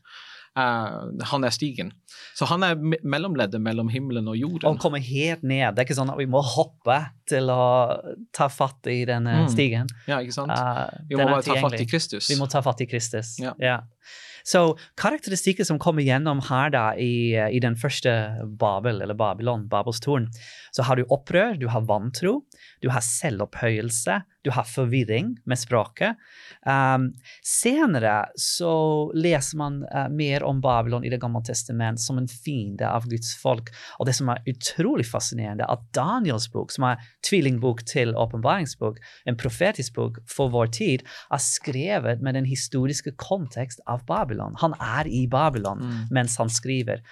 Uh, 0.57 1.11
han 1.31 1.45
er 1.47 1.55
stigen. 1.55 1.93
Så 2.38 2.49
han 2.50 2.64
er 2.67 2.78
mellomleddet 2.78 3.61
mellom 3.62 3.90
himmelen 3.93 4.31
og 4.31 4.38
jorden. 4.38 4.69
Og 4.71 4.81
kommer 4.83 5.02
helt 5.02 5.45
ned. 5.47 5.75
Det 5.75 5.83
er 5.83 5.88
ikke 5.88 5.99
sånn 5.99 6.12
at 6.12 6.19
vi 6.21 6.28
må 6.31 6.43
hoppe 6.45 7.00
til 7.28 7.52
å 7.52 7.67
ta 8.35 8.49
fatt 8.52 8.88
i 8.90 9.02
denne 9.09 9.45
mm. 9.45 9.50
stigen. 9.52 9.90
Ja, 10.09 10.23
ikke 10.23 10.38
sant? 10.40 10.55
Uh, 10.55 10.88
vi 11.11 11.19
må 11.19 11.28
bare 11.28 11.45
ta 11.47 11.59
fatt 11.61 11.78
i 11.78 11.87
Kristus. 11.88 12.31
Vi 12.31 12.38
må 12.40 12.49
ta 12.50 12.64
fatt 12.64 12.83
i 12.85 12.88
Kristus, 12.90 13.37
ja. 13.43 13.55
ja. 13.62 13.83
Så 14.49 14.62
karakteristikker 14.97 15.67
som 15.67 15.81
kommer 15.83 16.07
gjennom 16.07 16.40
her 16.47 16.71
da 16.73 16.85
i, 16.97 17.37
i 17.37 17.59
den 17.61 17.76
første 17.76 18.12
Babel, 18.61 19.02
eller 19.05 19.19
Babylon, 19.19 19.67
Babels 19.69 20.00
tårn, 20.00 20.31
så 20.73 20.87
har 20.88 20.97
du 20.97 21.05
opprør, 21.12 21.59
du 21.61 21.67
har 21.69 21.85
vantro, 21.88 22.38
du 22.81 22.88
har 22.95 23.05
selvopphøyelse, 23.05 24.23
du 24.49 24.52
har 24.57 24.64
forvirring 24.64 25.35
med 25.45 25.59
språket. 25.61 26.17
Um, 26.64 27.11
senere 27.45 28.31
så 28.40 28.73
leser 29.12 29.61
man 29.61 29.83
uh, 29.85 30.07
mer 30.09 30.43
om 30.49 30.62
Babylon 30.64 31.05
i 31.05 31.12
Det 31.12 31.21
gamle 31.21 31.43
testament 31.45 32.00
som 32.00 32.17
en 32.19 32.28
fiende 32.28 32.88
av 32.88 33.05
Guds 33.11 33.35
folk. 33.37 33.69
Og 34.00 34.09
det 34.09 34.17
som 34.17 34.31
er 34.33 34.40
utrolig 34.49 35.05
fascinerende, 35.11 35.69
at 35.69 35.85
Daniels 35.93 36.49
bok, 36.52 36.73
som 36.73 36.88
er 36.88 37.02
tvillingbok 37.28 37.85
til 37.88 38.17
åpenbaringsbok, 38.17 38.97
en 39.28 39.37
profetisk 39.37 39.99
bok 40.00 40.23
for 40.28 40.49
vår 40.55 40.73
tid, 40.78 41.05
er 41.28 41.45
skrevet 41.45 42.25
med 42.25 42.40
den 42.40 42.49
historiske 42.49 43.12
kontekst 43.21 43.85
av 43.87 44.07
Babylon. 44.09 44.57
Han 44.64 44.76
er 44.81 45.11
i 45.12 45.26
Babylon 45.28 45.85
mm. 45.85 45.99
mens 46.14 46.40
han 46.40 46.49
skriver. 46.49 47.05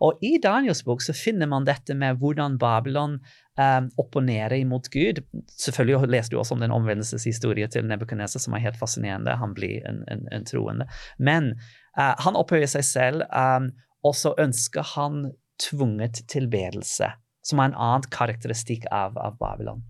Og 0.00 0.22
i 0.24 0.38
Daniels 0.42 0.80
bok 0.84 1.02
så 1.04 1.12
finner 1.16 1.48
man 1.50 1.66
dette 1.68 1.94
med 1.98 2.20
hvordan 2.22 2.56
Babylon 2.60 3.18
um, 3.60 3.90
opponerer 4.00 4.56
imot 4.56 4.88
Gud. 4.92 5.20
Selvfølgelig 5.60 6.08
leser 6.08 6.32
du 6.32 6.38
også 6.40 6.56
om 6.56 6.64
den 6.64 6.72
omvendelseshistorien 6.74 7.70
til 7.72 7.84
Nebukadneser, 7.88 8.40
som 8.40 8.56
er 8.56 8.64
helt 8.64 8.80
fascinerende. 8.80 9.36
Han 9.36 9.52
blir 9.56 9.84
en, 9.88 10.02
en, 10.08 10.24
en 10.32 10.48
troende. 10.48 10.88
Men 11.18 11.52
uh, 11.98 12.14
han 12.24 12.38
opphøyer 12.40 12.70
seg 12.72 12.86
selv, 12.88 13.28
um, 13.28 13.70
og 14.06 14.16
så 14.16 14.32
ønsker 14.40 14.94
han 14.96 15.30
tvunget 15.60 16.24
tilbedelse, 16.32 17.12
som 17.44 17.60
er 17.60 17.70
en 17.70 17.76
annen 17.76 18.08
karakteristikk 18.12 18.88
av, 18.88 19.18
av 19.20 19.36
Babylon. 19.40 19.84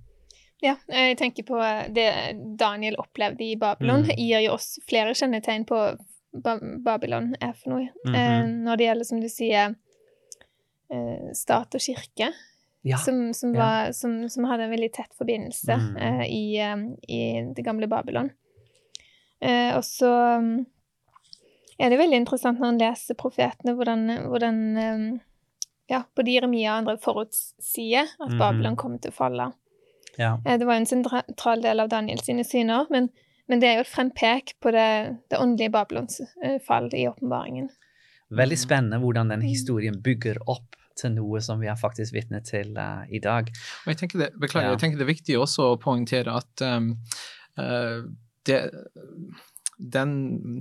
Ja, 0.60 0.74
jeg 0.92 1.16
tenker 1.16 1.46
på 1.48 1.60
det 1.94 2.10
Daniel 2.60 2.98
opplevde 3.00 3.46
i 3.46 3.54
Babylon. 3.56 4.02
Mm. 4.04 4.16
gir 4.18 4.42
jo 4.44 4.56
oss 4.58 4.74
flere 4.88 5.14
kjennetegn 5.16 5.64
på 5.68 5.78
ba 6.44 6.58
Babylon 6.84 7.32
er 7.40 7.54
for 7.56 7.72
noe. 7.72 7.86
Mm 8.04 8.14
-hmm. 8.14 8.18
eh, 8.18 8.48
når 8.66 8.76
det 8.76 8.84
gjelder, 8.84 9.04
som 9.04 9.20
du 9.20 9.28
sier, 9.28 9.64
eh, 9.64 9.74
stat 11.36 11.76
og 11.76 11.82
kirke, 11.84 12.30
ja. 12.82 12.96
som, 12.96 13.34
som, 13.34 13.52
var, 13.52 13.84
ja. 13.84 13.92
som, 13.92 14.28
som, 14.30 14.44
hadde 14.44 14.64
en 14.64 14.70
veldig 14.70 14.92
tett 14.92 15.14
forbindelse 15.18 15.76
mm. 15.76 15.96
eh, 15.96 16.24
i, 16.26 16.44
i, 17.08 17.20
det 17.56 17.64
gamle 17.66 17.86
Babylon. 17.86 18.30
Eh, 19.40 19.76
og 19.76 19.84
så 19.84 20.10
mm, 20.40 20.52
er 21.78 21.92
det 21.92 22.00
veldig 22.00 22.22
interessant 22.22 22.60
når 22.60 22.74
en 22.74 22.82
leser 22.82 23.18
profetene, 23.20 23.74
hvordan, 23.76 24.06
hvordan 24.28 24.62
eh, 24.76 25.08
ja, 25.90 26.04
både 26.16 26.36
Jeremia 26.36 26.74
og 26.74 26.78
andre 26.82 26.98
forutsier 27.02 28.06
at 28.06 28.28
mhm. 28.28 28.38
Babylon 28.38 28.78
kommer 28.80 29.02
til 29.02 29.12
å 29.12 29.16
falle. 29.16 29.50
Ja. 30.16 30.36
Eh, 30.44 30.58
det 30.60 30.68
var 30.68 30.80
en 30.80 30.88
sentral 30.88 31.64
del 31.64 31.82
av 31.82 31.92
Daniels 31.92 32.26
sine 32.28 32.44
syner, 32.46 32.88
men, 32.90 33.10
men, 33.48 33.62
det 33.62 33.70
er 33.70 33.80
jo 33.80 33.86
et 33.86 33.92
frempek 33.92 34.56
på 34.62 34.72
det, 34.76 34.90
det 35.32 35.40
åndelige 35.40 35.74
Babylons 35.74 36.20
eh, 36.44 36.60
fall 36.66 36.90
i 36.94 37.06
åpenbaringen. 37.10 37.70
Veldig 38.30 38.58
spennende 38.58 39.00
hvordan 39.02 39.32
den 39.32 39.42
mm. 39.42 39.48
historien 39.48 39.96
bygger 40.02 40.38
opp 40.46 40.76
til 41.00 41.14
noe 41.16 41.42
som 41.44 41.62
vi 41.62 41.70
er 41.72 41.78
faktisk 41.80 42.14
vitne 42.16 42.42
til 42.46 42.74
uh, 42.78 43.04
i 43.08 43.22
dag. 43.22 43.50
Og 43.84 43.92
jeg 43.92 44.02
tenker 44.02 44.24
det, 44.24 44.32
beklager, 44.40 44.70
ja. 44.70 44.76
jeg 44.76 44.84
tenker 44.84 45.00
det 45.00 45.06
er 45.08 45.14
viktig 45.14 45.38
også 45.40 45.72
å 45.72 45.78
poengtere 45.80 46.40
at 46.40 46.66
um, 46.66 46.92
uh, 47.60 48.04
det 48.48 48.60
den, 49.80 50.10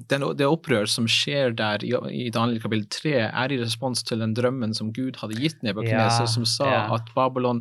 den, 0.08 0.24
det 0.40 0.48
opprør 0.48 0.88
som 0.88 1.08
skjer 1.12 1.52
der 1.60 1.84
i, 1.84 1.92
i 2.16 2.30
Daniel 2.32 2.62
kapittel 2.64 2.86
3, 2.96 3.14
er 3.28 3.52
i 3.52 3.58
respons 3.60 4.04
til 4.08 4.24
den 4.24 4.32
drømmen 4.38 4.72
som 4.78 4.94
Gud 4.96 5.20
hadde 5.20 5.36
gitt 5.40 5.60
Nebukadneser, 5.66 6.24
ja, 6.24 6.32
som 6.32 6.46
sa 6.48 6.70
ja. 6.72 6.86
at 6.96 7.12
Babylon 7.16 7.60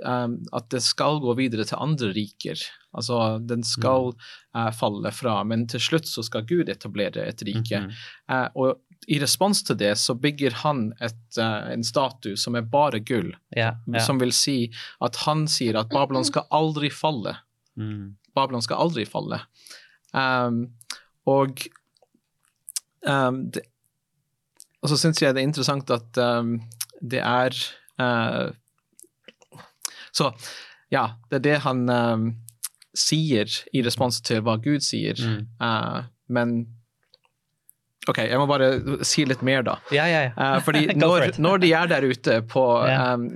um, 0.00 0.38
at 0.56 0.70
det 0.72 0.80
skal 0.84 1.20
gå 1.22 1.36
videre 1.36 1.66
til 1.68 1.80
andre 1.82 2.08
riker. 2.16 2.62
Altså, 2.96 3.18
den 3.44 3.66
skal 3.68 4.14
mm. 4.14 4.24
uh, 4.56 4.70
falle 4.72 5.12
fra, 5.12 5.36
men 5.44 5.66
til 5.68 5.82
slutt 5.82 6.08
så 6.08 6.24
skal 6.24 6.46
Gud 6.48 6.72
etablere 6.72 7.26
et 7.28 7.42
rike. 7.44 7.84
Mm 7.84 7.90
-hmm. 7.90 8.32
uh, 8.32 8.48
og 8.54 8.80
i 9.06 9.18
respons 9.20 9.62
til 9.66 9.78
det 9.80 9.92
så 10.00 10.14
bygger 10.16 10.60
han 10.62 10.86
et, 11.04 11.22
uh, 11.38 11.70
en 11.72 11.84
statue 11.84 12.38
som 12.40 12.56
er 12.56 12.66
bare 12.68 13.00
gull, 13.04 13.32
yeah, 13.56 13.76
yeah. 13.88 14.02
som 14.04 14.20
vil 14.22 14.32
si 14.34 14.58
at 15.04 15.18
han 15.24 15.46
sier 15.50 15.78
at 15.80 15.92
Babylon 15.92 16.26
skal 16.26 16.46
aldri 16.54 16.90
falle. 16.94 17.36
Mm. 17.80 18.14
Babylon 18.34 18.64
skal 18.64 18.82
aldri 18.86 19.06
falle. 19.08 19.40
Um, 20.14 20.66
og 21.30 21.64
um, 23.08 23.40
det, 23.50 23.64
og 24.84 24.92
så 24.92 24.98
syns 25.00 25.22
jeg 25.22 25.34
det 25.34 25.42
er 25.42 25.48
interessant 25.48 25.90
at 25.94 26.20
um, 26.20 26.58
det 27.00 27.22
er 27.24 27.56
uh, 28.00 28.52
Så 30.14 30.30
ja, 30.92 31.08
det 31.30 31.40
er 31.40 31.44
det 31.46 31.60
han 31.64 31.88
um, 31.90 32.26
sier 32.94 33.50
i 33.74 33.82
respons 33.82 34.20
til 34.22 34.44
hva 34.46 34.54
Gud 34.62 34.84
sier, 34.84 35.18
mm. 35.18 35.40
uh, 35.58 36.04
men 36.30 36.60
OK, 38.10 38.18
jeg 38.20 38.36
må 38.36 38.44
bare 38.48 38.68
si 39.06 39.24
litt 39.24 39.40
mer, 39.46 39.62
da. 39.64 39.78
Ja, 39.94 40.04
ja, 40.10 40.24
ja. 40.26 40.32
Uh, 40.36 40.58
fordi 40.64 40.82
når, 41.00 41.38
når, 41.40 41.62
de 41.62 41.70
er 41.76 41.88
der 41.88 42.04
ute 42.04 42.36
på, 42.50 42.64
yeah. 42.84 43.14
um, 43.14 43.28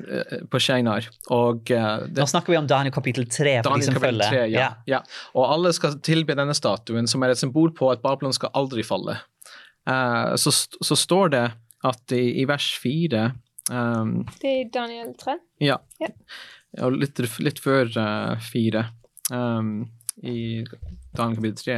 på 0.52 0.60
Steinar 0.60 1.08
og 1.34 1.72
uh, 1.72 2.04
det, 2.04 2.20
Nå 2.20 2.28
snakker 2.28 2.52
vi 2.52 2.58
om 2.60 2.68
Daniel 2.68 2.94
kapittel 2.94 3.24
3. 3.24 3.58
Daniel 3.64 3.80
liksom 3.80 3.96
kapittel 3.96 4.24
3 4.26 4.44
ja, 4.52 4.68
ja. 4.88 5.00
Og 5.32 5.48
alle 5.48 5.72
skal 5.76 5.96
tilbe 6.04 6.36
denne 6.38 6.56
statuen, 6.56 7.08
som 7.08 7.24
er 7.24 7.32
et 7.32 7.40
symbol 7.40 7.72
på 7.76 7.88
at 7.94 8.04
Babylon 8.04 8.36
skal 8.36 8.52
aldri 8.58 8.84
falle. 8.86 9.16
Uh, 9.88 10.36
så, 10.36 10.52
så, 10.52 10.98
står 10.98 11.32
det 11.32 11.44
at 11.88 12.16
i, 12.16 12.42
i 12.42 12.48
vers 12.48 12.68
4 12.82 13.28
um, 13.72 14.18
Det 14.42 14.52
er 14.52 14.72
Daniel 14.74 15.14
3? 15.16 15.38
Ja. 15.64 15.80
Og 16.84 16.98
litt, 17.00 17.20
litt 17.40 17.62
før 17.64 17.88
4. 18.44 18.84
Um, 19.32 19.88
i 20.22 20.64
Daniel 21.16 21.36
kapittel 21.36 21.56
3. 21.62 21.76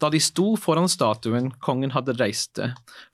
Da 0.00 0.10
de 0.12 0.20
sto 0.22 0.52
foran 0.60 0.88
statuen 0.90 1.50
kongen 1.62 1.92
hadde 1.94 2.14
reist 2.18 2.54
det, 2.58 2.70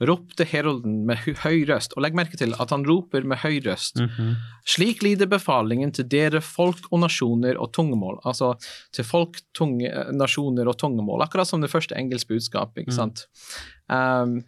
ropte 0.08 0.46
herolden 0.48 1.00
med 1.08 1.22
høy 1.44 1.64
røst, 1.68 1.96
og 1.96 2.04
legg 2.04 2.16
merke 2.18 2.38
til 2.40 2.54
at 2.58 2.72
han 2.74 2.86
roper 2.88 3.26
med 3.28 3.42
høy 3.42 3.60
røst, 3.66 4.00
mm 4.00 4.08
-hmm. 4.08 4.34
slik 4.66 5.02
lyder 5.02 5.26
befalingen 5.26 5.92
til 5.92 6.08
dere 6.08 6.40
folk 6.40 6.90
og 6.90 7.00
nasjoner 7.00 7.58
og 7.58 7.72
tungemål, 7.72 8.20
altså 8.24 8.54
til 8.92 9.04
folk, 9.04 9.40
tunge, 9.54 9.90
nasjoner 10.12 10.68
og 10.68 10.78
tungemål, 10.78 11.22
akkurat 11.22 11.48
som 11.48 11.60
det 11.60 11.70
første 11.70 11.94
engelske 11.94 12.28
budskap, 12.28 12.78
ikke 12.78 12.92
mm. 12.92 12.96
sant. 12.96 13.26
Mm. 13.90 13.96
Um, 13.96 14.44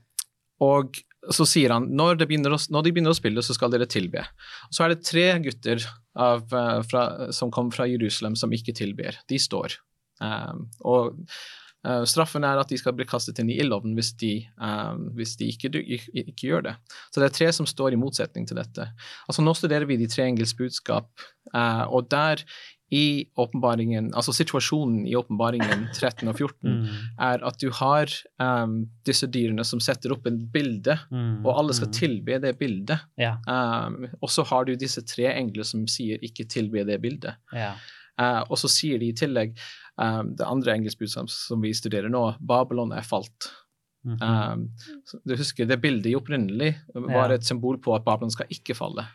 og 0.60 0.96
så 1.28 1.44
sier 1.48 1.70
han 1.74 1.88
når 1.96 2.14
de, 2.22 2.38
å, 2.48 2.58
når 2.70 2.82
de, 2.82 2.92
begynner 2.92 3.10
å 3.10 3.18
spille, 3.18 3.42
så 3.42 3.54
skal 3.56 3.70
dere 3.70 3.86
tilbe. 3.86 4.24
Så 4.70 4.84
er 4.84 4.94
det 4.94 5.04
tre 5.04 5.38
gutter 5.44 5.84
av, 6.16 6.46
uh, 6.52 6.80
fra, 6.82 7.32
som 7.32 7.50
kom 7.50 7.70
fra 7.70 7.86
Jerusalem 7.86 8.36
som 8.36 8.52
ikke 8.52 8.72
tilber. 8.72 9.18
De 9.28 9.38
står. 9.38 9.76
Um, 10.20 10.66
og 10.84 11.16
uh, 11.86 12.04
straffen 12.08 12.44
er 12.46 12.60
at 12.60 12.72
de 12.72 12.78
skal 12.80 12.96
bli 12.96 13.06
kastet 13.08 13.40
inn 13.40 13.52
i 13.52 13.58
ildovnen 13.62 13.96
hvis 13.98 14.12
de, 14.20 14.34
um, 14.60 15.08
hvis 15.16 15.36
de 15.40 15.48
ikke, 15.52 15.72
ikke, 15.80 16.50
gjør 16.50 16.66
det. 16.68 16.74
Så 17.10 17.22
det 17.22 17.30
er 17.30 17.38
tre 17.38 17.52
som 17.56 17.68
står 17.68 17.96
i 17.96 18.00
motsetning 18.00 18.48
til 18.48 18.60
dette. 18.60 18.90
Altså 19.28 19.44
Nå 19.44 19.56
studerer 19.58 19.88
vi 19.88 20.00
de 20.00 20.10
tre 20.10 20.28
engels 20.28 20.56
budskap, 20.58 21.10
uh, 21.54 21.86
og 21.88 22.10
der 22.12 22.44
i 22.90 23.30
åpenbaringen, 23.38 24.10
altså 24.18 24.32
situasjonen 24.34 25.04
i 25.06 25.14
åpenbaringen 25.18 25.84
13 25.94 26.26
og 26.26 26.34
14 26.34 26.72
mm. 26.72 26.86
er 27.22 27.44
at 27.46 27.60
du 27.62 27.68
har 27.78 28.10
um, 28.42 28.80
disse 29.06 29.28
dyrene 29.30 29.62
som 29.66 29.82
setter 29.82 30.16
opp 30.16 30.26
en 30.26 30.40
bilde, 30.50 30.96
mm. 31.12 31.44
og 31.44 31.52
alle 31.54 31.76
skal 31.78 31.90
mm. 31.92 31.94
tilbe 31.94 32.40
det 32.42 32.56
bildet. 32.58 33.06
Ja. 33.20 33.36
Um, 33.46 34.08
og 34.18 34.32
så 34.34 34.42
har 34.50 34.66
du 34.66 34.74
disse 34.74 35.04
tre 35.06 35.30
engler 35.36 35.66
som 35.66 35.86
sier 35.86 36.18
'ikke 36.18 36.48
tilbe 36.50 36.82
det 36.88 36.98
bildet'. 37.04 37.38
Ja. 37.54 37.76
Uh, 38.20 38.42
og 38.50 38.58
så 38.60 38.68
sier 38.68 39.00
de 39.00 39.08
i 39.08 39.16
tillegg 39.16 39.54
Um, 40.00 40.30
det 40.36 40.46
andre 40.48 40.72
engelskbudskapet 40.78 41.32
som 41.34 41.60
vi 41.60 41.74
studerer 41.76 42.08
nå, 42.08 42.22
Babylon 42.40 42.92
er 42.96 43.04
falt. 43.04 43.50
Mm 44.04 44.16
-hmm. 44.16 44.52
um, 44.52 44.68
du 45.24 45.36
husker 45.36 45.66
Det 45.66 45.80
bildet 45.80 46.16
opprinnelig 46.16 46.78
var 46.94 47.28
ja. 47.28 47.34
et 47.34 47.44
symbol 47.44 47.78
på 47.78 47.94
at 47.94 48.04
Babylon 48.04 48.30
skal 48.30 48.46
ikke 48.50 48.74
falle. 48.74 49.06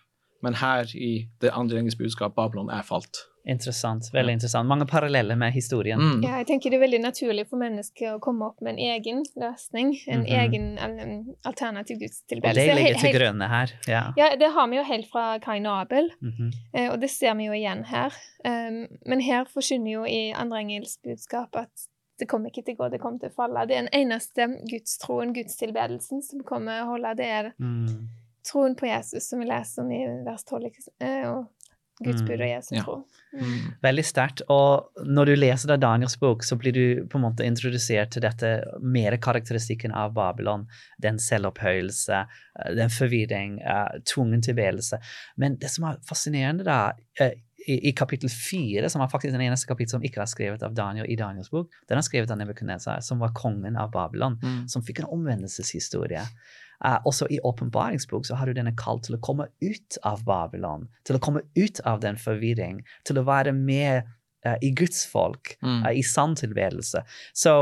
Men 0.44 0.54
her 0.54 0.86
i 0.96 1.28
det 1.42 1.50
andre 1.54 1.80
engelske 1.80 2.04
budskap, 2.04 2.36
Babylon 2.36 2.70
er 2.70 2.82
falt. 2.82 3.18
Interessant. 3.48 4.10
Veldig 4.14 4.34
interessant. 4.34 4.68
Mange 4.68 4.88
paralleller 4.90 5.38
med 5.38 5.54
historien. 5.54 6.02
Mm. 6.02 6.24
Ja, 6.26 6.40
jeg 6.42 6.48
tenker 6.50 6.74
det 6.74 6.80
er 6.80 6.82
veldig 6.82 7.02
naturlig 7.04 7.46
for 7.50 7.62
mennesker 7.62 8.16
å 8.16 8.20
komme 8.24 8.48
opp 8.50 8.64
med 8.66 8.74
en 8.74 8.82
egen 8.96 9.22
løsning. 9.38 9.94
En 10.08 10.20
mm 10.20 10.26
-hmm. 10.26 10.40
egen 10.42 10.78
en 10.78 11.36
alternativ 11.44 12.00
gudstilbedelse. 12.00 12.72
Og 12.72 12.76
det 12.76 12.84
ligger 12.84 13.00
til 13.00 13.14
grønne 13.20 13.48
her. 13.48 13.74
Ja. 13.88 14.04
ja, 14.18 14.36
det 14.40 14.50
har 14.58 14.68
vi 14.68 14.78
jo 14.78 14.84
helt 14.84 15.12
fra 15.12 15.38
Kain 15.38 15.66
og 15.66 15.82
Abel, 15.82 16.12
mm 16.22 16.32
-hmm. 16.32 16.92
og 16.92 17.02
det 17.02 17.10
ser 17.10 17.36
vi 17.36 17.46
jo 17.46 17.54
igjen 17.54 17.86
her. 17.86 18.14
Um, 18.46 18.88
men 19.06 19.22
her 19.22 19.46
forkynner 19.54 19.92
jo 19.92 20.04
i 20.06 20.32
andre 20.32 20.60
engelsk 20.60 21.00
budskap 21.04 21.56
at 21.56 21.70
det 22.20 22.28
kommer 22.30 22.50
ikke 22.50 22.62
til 22.66 22.76
å 22.78 22.78
gå, 22.78 22.90
det 22.90 23.02
kommer 23.02 23.20
til 23.20 23.30
å 23.30 23.36
falle. 23.36 23.66
Det 23.68 23.76
er 23.76 23.82
den 23.82 23.94
eneste 23.94 24.48
gudstroen, 24.72 25.34
gudstilbedelsen, 25.34 26.22
som 26.24 26.44
kommer 26.44 26.82
å 26.82 26.86
holde. 26.86 27.16
Det 27.18 27.26
er 27.26 27.52
mm. 27.60 28.08
troen 28.52 28.76
på 28.76 28.86
Jesus, 28.86 29.30
som 29.30 29.40
vi 29.40 29.46
leser 29.46 29.84
om 29.84 29.92
i 29.92 30.02
vers 30.26 30.44
12. 30.44 30.70
Uh, 31.04 31.30
og 31.32 31.46
Guds 32.04 32.26
bud 32.28 32.42
og 32.42 32.50
Jesu 32.50 32.74
tro. 32.84 32.96
Mm. 33.36 33.76
Veldig 33.84 34.04
sterkt. 34.04 34.42
Og 34.52 35.06
når 35.08 35.30
du 35.30 35.34
leser 35.38 35.72
da 35.72 35.78
Daniels 35.80 36.18
bok, 36.20 36.44
så 36.44 36.58
blir 36.60 36.76
du 36.76 37.08
på 37.08 37.20
en 37.20 37.24
måte 37.24 37.48
introdusert 37.48 38.12
til 38.16 38.26
dette 38.26 38.52
mer 38.84 39.16
karakteristikken 39.24 39.96
av 39.96 40.12
Babylon. 40.18 40.66
Den 41.02 41.22
selvopphøyelse, 41.24 42.26
eh, 42.26 42.74
den 42.76 42.92
forvirring, 42.92 43.62
uh, 43.64 43.96
tvungen 44.04 44.44
tilbedelse. 44.44 45.00
Men 45.38 45.56
det 45.62 45.72
som 45.72 45.88
er 45.88 46.02
fascinerende 46.08 46.68
da, 46.68 46.80
uh, 47.22 47.32
i, 47.66 47.80
i, 47.90 47.94
kapittel 47.98 48.30
fire, 48.30 48.90
som 48.92 49.02
er 49.02 49.10
faktisk 49.10 49.34
den 49.34 49.46
eneste 49.48 49.70
kapittel 49.70 49.96
som 49.96 50.04
ikke 50.06 50.22
er 50.22 50.30
skrevet 50.30 50.68
av 50.68 50.76
Daniel 50.78 51.08
i 51.10 51.18
Daniels 51.18 51.50
bok, 51.50 51.72
den 51.90 51.98
er 51.98 52.06
skrevet 52.06 52.30
av 52.30 52.38
Nebukadnesar, 52.38 53.02
som 53.02 53.24
var 53.24 53.34
kongen 53.38 53.80
av 53.80 53.90
Babylon, 53.96 54.38
mm. 54.44 54.62
som 54.70 54.84
fikk 54.86 55.02
en 55.02 55.10
omvendelseshistorie. 55.16 56.28
Uh, 56.84 56.98
også 57.08 57.28
i 57.32 57.40
åpenbaringsbok 57.44 58.26
så 58.28 58.36
har 58.36 58.50
du 58.50 58.58
denne 58.58 58.76
kall 58.76 59.00
til 59.04 59.16
å 59.16 59.22
komme 59.24 59.48
ut 59.64 59.98
av 60.08 60.26
Babylon, 60.28 60.90
til 61.08 61.18
å 61.18 61.24
komme 61.24 61.46
ut 61.56 61.80
av 61.88 62.02
den 62.04 62.20
forvirring, 62.20 62.82
til 63.08 63.22
å 63.22 63.26
være 63.28 63.54
med 63.56 64.10
uh, 64.46 64.58
i 64.60 64.74
Guds 64.76 65.06
folk, 65.08 65.56
mm. 65.64 65.86
uh, 65.86 65.92
i 65.96 66.04
sann 66.04 66.36
tilbedelse. 66.36 67.06
Så 67.34 67.56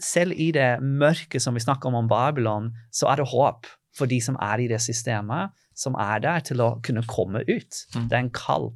selv 0.00 0.38
i 0.38 0.50
det 0.54 0.72
mørke 0.80 1.40
som 1.42 1.56
vi 1.58 1.64
snakker 1.64 1.90
om 1.90 1.98
om 2.04 2.10
Babylon, 2.10 2.70
så 2.94 3.10
er 3.10 3.20
det 3.20 3.30
håp 3.32 3.66
for 3.96 4.10
de 4.10 4.20
som 4.22 4.38
er 4.40 4.62
i 4.62 4.68
det 4.70 4.78
systemet, 4.80 5.50
som 5.76 5.96
er 5.98 6.22
der 6.22 6.44
til 6.46 6.62
å 6.62 6.76
kunne 6.84 7.02
komme 7.10 7.42
ut. 7.48 7.82
Mm. 7.96 8.06
Det 8.06 8.14
er 8.14 8.22
en 8.22 8.36
kall. 8.36 8.70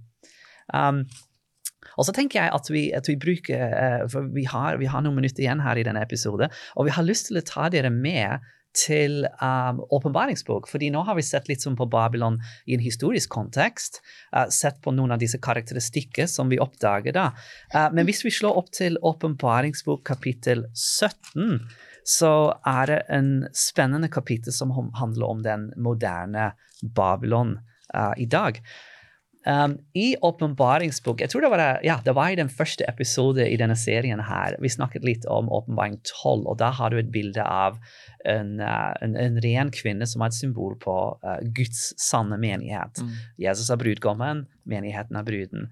Um, 0.75 1.04
og 1.94 2.09
så 2.09 2.14
tenker 2.16 2.40
jeg 2.40 2.50
at 2.50 2.68
vi, 2.73 2.88
at 2.97 3.06
vi 3.06 3.14
bruker 3.21 4.09
For 4.11 4.26
vi 4.35 4.42
har, 4.50 4.80
vi 4.80 4.88
har, 4.90 5.02
noen 5.04 5.21
minutter 5.21 5.44
igjen 5.44 5.61
her 5.62 5.78
i 5.78 5.85
denne 5.87 6.02
episoden, 6.02 6.50
og 6.75 6.88
vi 6.88 6.94
har 6.97 7.06
lyst 7.06 7.28
til 7.28 7.38
å 7.38 7.44
ta 7.47 7.68
dere 7.71 7.92
med 7.94 8.42
til 8.75 9.25
um, 9.40 9.81
åpenbaringsbok, 9.95 10.66
fordi 10.71 10.90
nå 10.93 11.04
har 11.07 11.16
vi 11.19 11.25
sett 11.26 11.49
litt 11.50 11.62
som 11.62 11.76
på 11.78 11.87
Babylon 11.90 12.40
i 12.66 12.76
en 12.76 12.83
historisk 12.83 13.31
kontekst. 13.35 14.00
Uh, 14.35 14.47
sett 14.52 14.81
på 14.85 14.93
noen 14.95 15.14
av 15.14 15.23
disse 15.23 15.40
karakteristikker 15.43 16.28
som 16.31 16.50
vi 16.52 16.61
oppdager 16.62 17.14
da. 17.14 17.31
Uh, 17.75 17.88
men 17.95 18.09
hvis 18.09 18.25
vi 18.26 18.35
slår 18.35 18.59
opp 18.61 18.73
til 18.75 18.99
åpenbaringsbok 19.02 20.04
kapittel 20.07 20.66
17, 20.75 21.61
så 22.04 22.33
er 22.69 22.90
det 22.90 23.02
en 23.16 23.31
spennende 23.57 24.11
kapittel 24.12 24.52
som 24.52 24.75
handler 24.75 25.31
om 25.31 25.45
den 25.47 25.71
moderne 25.81 26.50
Babylon 26.83 27.57
uh, 27.95 28.12
i 28.21 28.26
dag. 28.26 28.61
Um, 29.45 29.75
I 29.93 30.15
åpenbaringsbok 30.25 31.21
Jeg 31.21 31.29
tror 31.29 31.45
det 31.45 31.51
var, 31.53 31.61
ja, 31.85 31.99
det 32.05 32.15
var 32.17 32.33
i 32.33 32.39
den 32.39 32.49
første 32.49 32.87
episode 32.89 33.45
i 33.45 33.59
denne 33.61 33.77
serien 33.77 34.23
her. 34.25 34.57
Vi 34.63 34.71
snakket 34.73 35.05
litt 35.05 35.27
om 35.29 35.51
åpenbaring 35.53 35.99
12, 36.01 36.47
og 36.49 36.57
da 36.63 36.71
har 36.73 36.91
du 36.91 36.97
et 36.97 37.11
bilde 37.13 37.45
av 37.45 37.77
en, 38.25 38.57
uh, 38.63 38.95
en, 39.05 39.19
en 39.21 39.37
ren 39.45 39.73
kvinne 39.75 40.09
som 40.09 40.25
er 40.25 40.33
et 40.33 40.39
symbol 40.39 40.79
på 40.81 40.97
uh, 41.21 41.37
Guds 41.57 41.91
sanne 42.01 42.39
menighet. 42.41 43.03
Mm. 43.05 43.13
Jesus 43.45 43.69
er 43.69 43.81
brudgommen, 43.83 44.47
menigheten 44.65 45.21
er 45.21 45.29
bruden. 45.29 45.69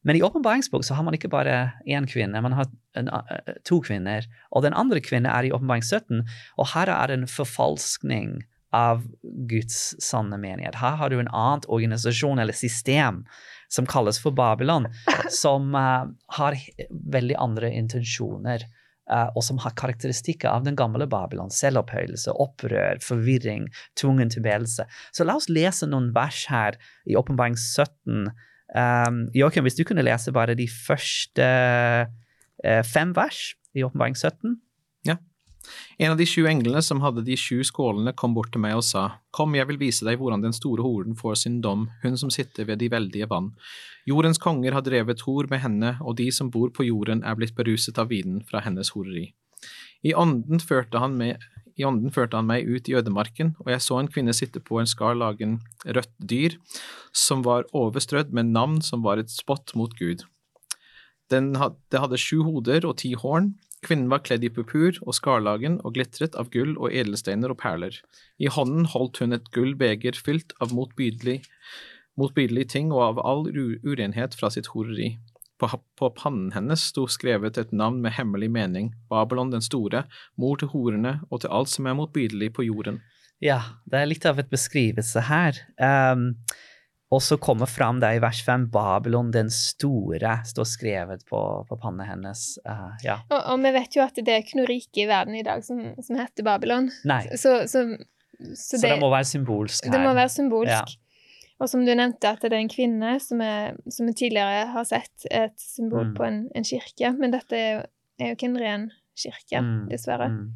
Men 0.00 0.16
i 0.16 0.24
åpenbaringsbok 0.24 0.86
så 0.86 0.96
har 0.96 1.04
man 1.04 1.12
ikke 1.18 1.28
bare 1.28 1.74
én 1.84 2.08
kvinne, 2.08 2.40
man 2.40 2.56
har 2.56 2.70
en, 2.96 3.12
uh, 3.12 3.52
to 3.68 3.82
kvinner. 3.84 4.24
Og 4.48 4.64
den 4.64 4.72
andre 4.72 5.04
kvinnen 5.04 5.28
er 5.28 5.44
i 5.44 5.52
åpenbaring 5.52 5.84
17, 5.84 6.24
og 6.56 6.72
her 6.72 6.88
er 6.88 7.12
det 7.12 7.20
en 7.20 7.28
forfalskning 7.28 8.38
av 8.76 9.02
Guds 9.50 9.94
sanne 10.02 10.38
menighet. 10.38 10.78
Her 10.78 10.98
har 11.00 11.10
du 11.10 11.18
en 11.20 11.30
annen 11.30 11.66
organisasjon 11.68 12.38
eller 12.38 12.56
system 12.56 13.24
som 13.70 13.86
kalles 13.86 14.18
for 14.22 14.34
Babylon, 14.34 14.88
som 15.42 15.74
uh, 15.74 16.06
har 16.38 16.58
veldig 16.90 17.38
andre 17.38 17.72
intensjoner. 17.74 18.66
Uh, 19.10 19.26
og 19.34 19.42
som 19.42 19.58
har 19.58 19.74
karakteristikker 19.74 20.46
av 20.46 20.62
den 20.62 20.76
gamle 20.78 21.02
Babylon. 21.10 21.50
Selvopphøyelse, 21.50 22.30
opprør, 22.30 23.00
forvirring, 23.02 23.64
tvungen 23.98 24.30
tilbedelse. 24.30 24.86
Så 25.10 25.26
la 25.26 25.34
oss 25.40 25.48
lese 25.50 25.88
noen 25.90 26.12
vers 26.14 26.44
her 26.46 26.78
i 27.10 27.16
Åpenbaring 27.18 27.56
17. 27.58 28.28
Um, 28.70 29.24
Joakim, 29.34 29.66
hvis 29.66 29.80
du 29.80 29.82
kunne 29.88 30.06
lese 30.06 30.30
bare 30.30 30.54
de 30.54 30.68
første 30.70 31.48
uh, 32.62 32.82
fem 32.86 33.16
vers 33.18 33.48
i 33.74 33.82
Åpenbaring 33.82 34.14
17? 34.14 34.60
En 35.98 36.12
av 36.12 36.18
de 36.18 36.26
sju 36.26 36.46
englene 36.48 36.82
som 36.82 37.02
hadde 37.04 37.24
de 37.26 37.36
sju 37.38 37.60
skålene, 37.66 38.14
kom 38.16 38.34
bort 38.36 38.52
til 38.54 38.62
meg 38.64 38.76
og 38.78 38.84
sa, 38.86 39.04
Kom, 39.34 39.54
jeg 39.54 39.68
vil 39.70 39.80
vise 39.80 40.06
deg 40.06 40.18
hvordan 40.20 40.44
den 40.44 40.56
store 40.56 40.84
horen 40.84 41.16
får 41.18 41.42
sin 41.42 41.60
dom, 41.64 41.88
hun 42.02 42.18
som 42.20 42.32
sitter 42.32 42.68
ved 42.68 42.80
de 42.82 42.90
veldige 42.92 43.28
vann. 43.30 43.52
Jordens 44.08 44.40
konger 44.42 44.74
har 44.76 44.86
drevet 44.86 45.22
hor 45.26 45.48
med 45.50 45.62
henne, 45.62 45.96
og 46.00 46.16
de 46.18 46.30
som 46.34 46.50
bor 46.50 46.72
på 46.74 46.88
jorden 46.88 47.24
er 47.24 47.38
blitt 47.38 47.56
beruset 47.58 47.98
av 48.00 48.10
vinen 48.10 48.42
fra 48.48 48.64
hennes 48.64 48.92
horeri. 48.96 49.30
I 50.02 50.14
ånden 50.16 50.62
førte 50.64 51.00
han 51.02 51.18
med 51.20 51.42
i 51.80 51.84
ånden 51.86 52.12
førte 52.12 52.36
han 52.36 52.48
meg 52.48 52.66
ut 52.68 52.88
i 52.90 52.96
ødemarken, 52.98 53.54
og 53.62 53.70
jeg 53.72 53.80
så 53.84 54.00
en 54.00 54.10
kvinne 54.10 54.34
sitte 54.36 54.60
på 54.60 54.80
en 54.80 54.88
skarlagen 54.90 55.60
rødt 55.86 56.12
dyr, 56.18 56.58
som 57.16 57.44
var 57.46 57.68
overstrødd 57.76 58.34
med 58.36 58.52
navn 58.52 58.80
som 58.84 59.04
var 59.06 59.22
et 59.22 59.32
spott 59.32 59.72
mot 59.78 59.94
Gud. 59.96 60.26
Den 61.32 61.54
det 61.54 62.02
hadde 62.02 62.20
sju 62.20 62.42
hoder 62.44 62.84
og 62.88 62.98
ti 63.00 63.14
horn, 63.16 63.54
Kvinnen 63.86 64.10
var 64.12 64.20
kledd 64.26 64.44
i 64.44 64.50
purpur 64.52 64.98
og 65.06 65.14
skarlagen 65.16 65.78
og 65.80 65.94
glitret 65.96 66.34
av 66.36 66.50
gull 66.52 66.74
og 66.76 66.92
edelsteiner 66.92 67.54
og 67.54 67.60
perler. 67.62 67.96
I 68.36 68.50
hånden 68.52 68.90
holdt 68.92 69.22
hun 69.22 69.32
et 69.32 69.48
gullbeger 69.54 70.18
fylt 70.20 70.52
av 70.60 70.74
motbydelige 70.76 71.40
motbydelig 72.20 72.68
ting 72.74 72.90
og 72.94 73.02
av 73.04 73.20
all 73.24 73.46
urenhet 73.50 74.36
fra 74.38 74.50
sitt 74.52 74.70
horeri. 74.74 75.14
På, 75.60 75.68
på, 76.00 76.08
pannen 76.16 76.54
hennes 76.54 76.86
sto 76.92 77.04
skrevet 77.10 77.58
et 77.60 77.72
navn 77.76 78.00
med 78.00 78.14
hemmelig 78.16 78.48
mening, 78.52 78.94
Babylon 79.12 79.52
den 79.52 79.64
store, 79.64 80.06
mor 80.40 80.56
til 80.60 80.70
horene 80.72 81.18
og 81.28 81.42
til 81.42 81.52
alt 81.52 81.72
som 81.72 81.88
er 81.90 81.98
motbydelig 81.98 82.54
på 82.56 82.64
jorden. 82.64 83.02
Ja, 83.44 83.60
det 83.88 84.00
er 84.00 84.08
litt 84.08 84.24
av 84.28 84.40
et 84.40 84.50
beskrivelse 84.52 85.24
her. 85.28 85.60
Um, 85.80 86.32
og 87.10 87.22
så 87.22 87.36
kommer 87.42 87.66
fram 87.66 87.98
det 88.00 88.12
i 88.14 88.20
vers 88.22 88.44
5 88.46 88.68
Babylon 88.70 89.32
den 89.34 89.50
store 89.50 90.36
står 90.46 90.68
skrevet 90.68 91.24
på, 91.26 91.40
på 91.66 91.78
panna 91.82 92.06
hennes. 92.06 92.54
Uh, 92.62 92.94
ja. 93.02 93.18
og, 93.26 93.40
og, 93.40 93.58
vi 93.64 93.72
vet 93.74 93.98
jo 93.98 94.04
at 94.04 94.20
det 94.22 94.34
er 94.34 94.44
ikke 94.44 94.60
noe 94.60 94.70
rike 94.70 95.02
i 95.02 95.08
verden 95.10 95.34
i 95.40 95.42
dag 95.46 95.64
som, 95.66 95.82
som 96.06 96.20
heter 96.20 96.46
Babylon. 96.46 96.86
Nei. 97.10 97.24
Så, 97.34 97.64
så, 97.66 97.82
så, 98.38 98.54
så 98.54 98.78
det, 98.78 98.92
det, 98.92 99.00
må 99.02 99.10
være 99.10 99.26
symbolsk 99.32 99.88
her. 99.88 99.96
Det 99.96 100.02
må 100.06 100.14
være 100.14 100.34
symbolsk. 100.36 100.94
Ja. 100.94 101.10
Og 101.60 101.68
som 101.68 101.82
du 101.84 101.90
nevnte, 101.92 102.30
at 102.30 102.46
det 102.46 102.54
er 102.54 102.62
en 102.62 102.72
kvinne 102.72 103.18
som, 103.20 103.42
er, 103.44 103.74
som 103.90 104.06
vi 104.08 104.16
tidligere 104.22 104.70
har 104.70 104.86
sett 104.88 105.26
et 105.28 105.58
symbol 105.60 106.12
mm. 106.12 106.16
på 106.16 106.24
en, 106.30 106.40
en, 106.56 106.64
kirke. 106.64 107.10
Men 107.18 107.34
dette 107.34 107.58
er 107.58 107.70
jo, 107.74 107.84
er 108.22 108.30
jo 108.30 108.38
ikke 108.38 108.52
en 108.52 108.58
ren 108.62 108.90
kirke, 109.18 109.66
mm. 109.66 109.76
dessverre. 109.90 110.30
Mm. 110.30 110.48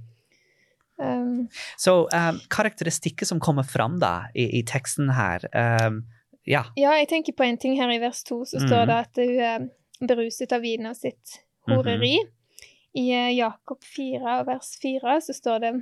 Um, 1.02 1.48
så 1.83 2.05
um, 2.07 2.37
karakteristikker 2.55 3.26
som 3.26 3.42
kommer 3.42 3.66
fram 3.66 3.98
da 3.98 4.28
i, 4.31 4.46
i 4.61 4.62
teksten 4.62 5.11
her 5.18 5.42
um, 5.50 6.05
ja. 6.44 6.64
ja, 6.76 6.94
jeg 7.00 7.09
tenker 7.09 7.37
på 7.37 7.46
en 7.46 7.59
ting 7.59 7.78
her 7.80 7.90
i 7.92 8.00
vers 8.02 8.22
to, 8.24 8.42
så 8.44 8.61
står 8.61 8.85
mm. 8.85 8.88
det 8.90 9.00
at 9.00 9.20
hun 9.20 9.40
er 9.48 9.68
beruset 10.09 10.52
av 10.52 10.64
vinen 10.64 10.90
av 10.90 10.94
sitt 10.98 11.40
horeri. 11.68 12.16
Mm 12.20 12.28
-hmm. 12.28 12.40
I 12.94 13.11
eh, 13.11 13.37
Jakob 13.37 13.85
4 13.96 14.44
vers 14.44 14.78
4 14.83 15.20
så 15.20 15.35
står 15.35 15.59
det 15.59 15.72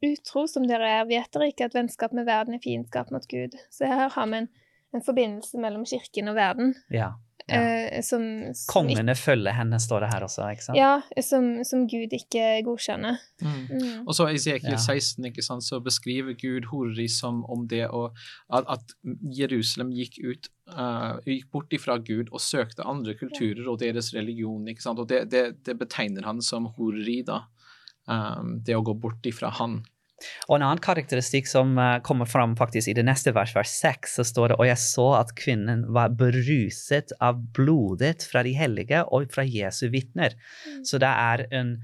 Utro 0.00 0.46
som 0.48 0.64
dere 0.66 0.88
er, 0.88 1.04
vet 1.04 1.32
dere 1.32 1.50
ikke 1.50 1.66
at 1.68 1.74
vennskap 1.76 2.12
med 2.16 2.24
verden 2.24 2.54
er 2.56 2.62
fiendskap 2.64 3.10
mot 3.10 3.26
Gud. 3.28 3.56
Så 3.70 3.84
her 3.84 4.08
har 4.08 4.26
vi 4.26 4.38
en, 4.38 4.48
en 4.94 5.02
forbindelse 5.04 5.58
mellom 5.60 5.84
kirken 5.84 6.28
og 6.28 6.34
verden. 6.34 6.74
Ja. 6.90 7.10
Eh, 7.56 8.00
som, 8.06 8.22
som 8.54 8.70
Kongene 8.70 9.14
ikke, 9.14 9.22
følger 9.24 9.56
henne, 9.56 9.80
står 9.82 10.04
det 10.04 10.10
her 10.12 10.26
også. 10.26 10.46
ikke 10.54 10.66
sant? 10.68 10.78
Ja, 10.78 11.22
som, 11.26 11.50
som 11.66 11.86
Gud 11.90 12.14
ikke 12.16 12.46
godkjenner. 12.66 13.20
Mm. 13.42 13.58
Mm. 13.70 13.98
Og 14.04 14.14
så 14.16 14.28
i 14.30 14.38
Ezekiel 14.38 14.76
ja. 14.76 14.80
16 14.80 15.30
ikke 15.30 15.44
sant, 15.44 15.66
så 15.66 15.80
beskriver 15.84 16.36
Gud 16.38 16.70
horeri 16.70 17.08
som 17.10 17.42
om 17.50 17.66
det 17.70 17.86
å, 17.88 18.08
at, 18.54 18.68
at 18.78 18.96
Jerusalem 19.36 19.92
gikk 19.96 20.20
ut 20.24 20.50
uh, 20.76 21.18
gikk 21.26 21.48
bort 21.52 21.72
ifra 21.74 21.98
Gud 21.98 22.30
og 22.30 22.42
søkte 22.42 22.86
andre 22.88 23.16
kulturer 23.18 23.66
og 23.70 23.80
deres 23.82 24.12
religion. 24.16 24.66
ikke 24.68 24.84
sant? 24.84 25.02
Og 25.02 25.08
det, 25.10 25.26
det, 25.32 25.44
det 25.66 25.76
betegner 25.80 26.28
han 26.28 26.42
som 26.44 26.70
horeri, 26.76 27.20
da. 27.26 27.44
Um, 28.10 28.58
det 28.66 28.74
å 28.74 28.84
gå 28.84 28.94
bort 28.98 29.26
ifra 29.28 29.52
han. 29.60 29.80
Og 30.48 30.56
en 30.56 30.64
annen 30.66 30.82
karakteristikk 30.82 31.48
som 31.50 31.72
uh, 31.78 31.98
kommer 32.06 32.28
fram 32.28 32.56
faktisk 32.58 32.90
i 32.90 32.96
det 32.96 33.06
neste 33.06 33.32
vers, 33.36 33.54
vers 33.56 33.72
6, 33.72 34.18
så 34.18 34.26
står 34.26 34.52
det 34.52 34.60
og 34.60 34.68
jeg 34.68 34.82
så 34.82 35.08
at 35.20 35.32
kvinnen 35.38 35.86
var 35.94 36.14
beruset 36.18 37.14
av 37.22 37.40
blodet 37.56 38.26
fra 38.28 38.44
de 38.46 38.54
hellige 38.56 39.02
og 39.08 39.30
fra 39.34 39.46
Jesu 39.46 39.86
vitner. 39.94 40.36
Mm. 40.66 40.84
Så 40.88 41.00
det 41.02 41.10
er 41.10 41.44
en, 41.56 41.74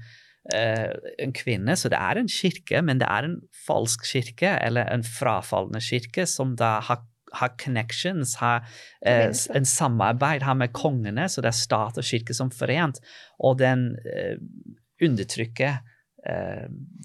uh, 0.53 1.11
en 1.25 1.35
kvinne, 1.35 1.77
så 1.79 1.91
det 1.93 1.99
er 1.99 2.21
en 2.21 2.31
kirke, 2.31 2.81
men 2.85 3.03
det 3.03 3.09
er 3.09 3.29
en 3.29 3.37
falsk 3.67 4.07
kirke, 4.11 4.57
eller 4.61 4.89
en 4.93 5.05
frafallende 5.05 5.83
kirke, 5.83 6.27
som 6.29 6.57
da 6.59 6.77
har 6.89 7.05
har 7.35 7.57
connections, 7.59 8.37
har 8.39 8.61
uh, 9.03 9.33
en 9.59 9.65
samarbeid 9.67 10.45
har 10.47 10.55
med 10.55 10.71
kongene, 10.73 11.25
så 11.29 11.43
det 11.43 11.49
er 11.51 11.57
stat 11.59 11.99
og 11.99 12.07
kirke 12.07 12.33
som 12.33 12.47
forent, 12.55 13.01
og 13.43 13.57
den 13.59 13.89
uh, 14.07 14.39
undertrykker 15.03 15.75
Eh, 15.75 15.96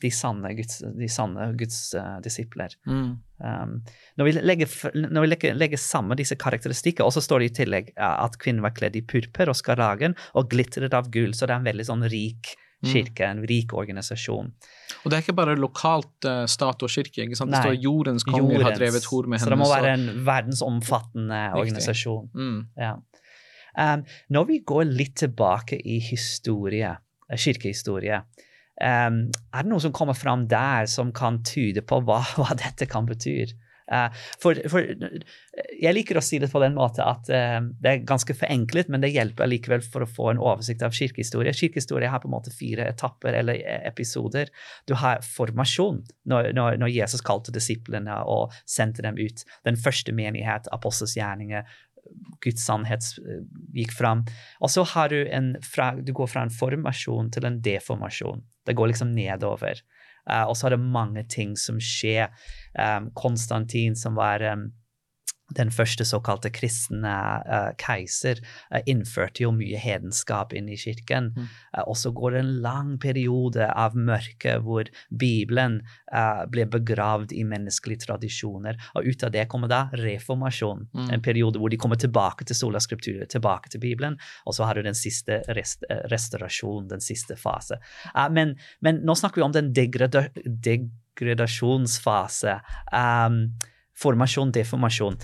de 0.02 0.10
sanne 0.10 0.50
Guds, 0.58 0.80
de 0.98 1.08
sanne 1.10 1.52
Guds 1.58 1.78
uh, 1.98 2.16
disipler. 2.24 2.74
Mm. 2.88 3.12
Um, 3.42 3.76
når 4.18 4.28
vi, 4.28 4.34
legger, 4.42 4.74
når 4.98 5.24
vi 5.24 5.30
legger, 5.30 5.54
legger, 5.58 5.80
sammen 5.80 6.18
disse 6.18 6.38
karakteristikkene, 6.38 7.06
og 7.06 7.14
så 7.14 7.22
står 7.24 7.42
det 7.42 7.50
i 7.50 7.54
tillegg 7.62 7.92
at 7.98 8.38
kvinnen 8.42 8.64
var 8.64 8.74
kledd 8.76 8.98
i 8.98 9.04
purpur 9.06 9.52
og 9.52 9.58
skaragen 9.58 10.16
og 10.38 10.50
glitret 10.52 10.94
av 10.96 11.10
gull, 11.14 11.34
så 11.36 11.46
det 11.46 11.56
er 11.56 11.62
en 11.62 11.70
veldig 11.70 11.88
sånn 11.90 12.06
rik 12.10 12.54
mm. 12.82 12.90
kirke, 12.92 13.26
en 13.26 13.42
rik 13.48 13.74
organisasjon. 13.78 14.50
Og 15.02 15.06
det 15.06 15.16
er 15.16 15.24
ikke 15.24 15.38
bare 15.38 15.56
lokalt 15.58 16.28
uh, 16.28 16.44
stat 16.50 16.82
og 16.82 16.92
kirke. 16.92 17.24
ikke 17.24 17.38
sant? 17.38 17.54
Det 17.54 17.62
står 17.62 17.78
jordens 17.82 18.26
konger 18.26 18.42
jordens, 18.42 18.68
har 18.68 18.78
drevet 18.78 19.08
hor 19.10 19.30
med 19.30 19.38
henne. 19.38 19.46
Så 19.46 19.54
det 19.54 19.60
må 19.62 19.70
være 19.70 19.96
en 19.96 20.06
verdensomfattende 20.26 21.42
organisasjon. 21.62 22.30
Mm. 22.34 22.60
Ja. 22.80 22.94
Um, 23.72 24.06
når 24.34 24.48
vi 24.50 24.62
går 24.68 24.88
litt 24.90 25.16
tilbake 25.22 25.78
i 25.78 25.98
historie, 26.04 26.96
kirkehistorie, 27.32 28.24
Um, 28.82 29.28
er 29.54 29.62
det 29.62 29.70
noe 29.70 29.82
som 29.82 29.92
kommer 29.94 30.16
fram 30.18 30.48
der 30.50 30.88
som 30.90 31.12
kan 31.14 31.42
tyde 31.46 31.84
på 31.86 32.00
hva, 32.02 32.22
hva 32.38 32.56
dette 32.58 32.88
kan 32.90 33.06
bety? 33.06 33.52
Uh, 33.92 34.08
for, 34.40 34.56
for, 34.70 34.86
jeg 35.82 35.92
liker 35.92 36.16
å 36.16 36.22
si 36.24 36.38
det 36.40 36.48
på 36.48 36.60
den 36.62 36.74
måten 36.78 37.02
at 37.04 37.28
uh, 37.28 37.58
det 37.82 37.90
er 37.90 38.04
ganske 38.08 38.34
forenklet, 38.38 38.88
men 38.90 39.04
det 39.04 39.12
hjelper 39.12 39.50
likevel 39.50 39.84
for 39.84 40.02
å 40.02 40.08
få 40.08 40.30
en 40.32 40.42
oversikt 40.42 40.82
av 40.86 40.96
kirkehistorie. 40.96 41.54
Kirkehistorie 41.54 42.10
har 42.10 42.22
på 42.22 42.30
en 42.30 42.34
måte 42.34 42.54
fire 42.54 42.88
etapper 42.90 43.38
eller 43.42 43.60
episoder. 43.82 44.50
Du 44.90 44.96
har 44.98 45.22
formasjon, 45.26 46.02
når, 46.30 46.50
når, 46.56 46.80
når 46.82 46.94
Jesus 46.94 47.22
kalte 47.26 47.54
disiplene 47.54 48.18
og 48.26 48.56
sendte 48.64 49.04
dem 49.06 49.20
ut. 49.20 49.46
Den 49.68 49.78
første 49.78 50.14
menighet, 50.16 50.70
apostels 50.74 51.14
gjerninger, 51.18 51.68
Guds 52.42 52.64
sannhet 52.66 53.06
eh, 53.22 53.42
gikk 53.76 53.94
fram. 53.96 54.24
Og 54.60 54.72
så 54.72 54.84
har 54.94 55.12
du 55.12 55.20
en 55.24 55.54
fra, 55.66 55.92
du 55.96 56.12
går 56.16 56.30
fra 56.30 56.46
en 56.46 56.54
formasjon 56.54 57.30
til 57.34 57.48
en 57.48 57.60
deformasjon. 57.62 58.42
Det 58.66 58.76
går 58.78 58.92
liksom 58.92 59.14
nedover. 59.14 59.82
Uh, 60.22 60.44
og 60.46 60.54
så 60.54 60.68
er 60.68 60.76
det 60.76 60.84
mange 60.94 61.24
ting 61.30 61.56
som 61.58 61.80
skjer. 61.82 62.30
Um, 62.78 63.10
Konstantin, 63.18 63.96
som 63.98 64.14
var 64.18 64.42
um, 64.54 64.68
den 65.56 65.70
første 65.74 66.04
såkalte 66.08 66.50
kristne 66.54 67.14
uh, 67.46 67.70
keiser 67.80 68.40
uh, 68.42 68.80
innførte 68.88 69.44
jo 69.44 69.52
mye 69.54 69.78
hedenskap 69.80 70.54
inn 70.56 70.70
i 70.72 70.78
kirken. 70.80 71.32
Mm. 71.36 71.48
Uh, 71.76 71.84
og 71.86 71.96
så 72.00 72.12
går 72.14 72.36
det 72.36 72.42
en 72.42 72.54
lang 72.64 72.92
periode 73.02 73.68
av 73.68 73.96
mørke 73.96 74.58
hvor 74.62 74.88
Bibelen 75.08 75.80
blir 76.52 76.66
begravd 76.68 77.32
i 77.32 77.44
menneskelige 77.48 78.04
tradisjoner. 78.04 78.76
Og 78.98 79.06
ut 79.08 79.22
av 79.24 79.30
det 79.32 79.46
kommer 79.50 79.68
da 79.70 79.88
reformasjon. 79.96 80.82
Mm. 80.92 81.10
En 81.16 81.22
periode 81.24 81.58
hvor 81.60 81.70
de 81.72 81.78
kommer 81.80 81.98
tilbake 82.00 82.44
til 82.48 82.56
sola 82.58 82.80
skripturer, 82.82 83.26
tilbake 83.30 83.68
til 83.72 83.80
Bibelen. 83.80 84.18
Og 84.44 84.52
så 84.56 84.62
har 84.68 84.74
du 84.76 84.82
den 84.84 84.98
siste 84.98 85.34
rest, 85.56 85.84
restaurasjonen, 86.12 86.90
den 86.92 87.02
siste 87.04 87.34
fase. 87.40 87.76
Men, 88.34 88.48
men, 88.84 88.94
nå 89.06 89.12
snakker 89.18 89.40
vi 89.40 89.46
om 89.46 89.56
den 89.56 89.72
degrada 89.76 90.20
degradasjonsfase. 90.36 92.54
Um, 92.92 93.36
formasjon, 93.98 94.52
deformasjon. 94.54 95.18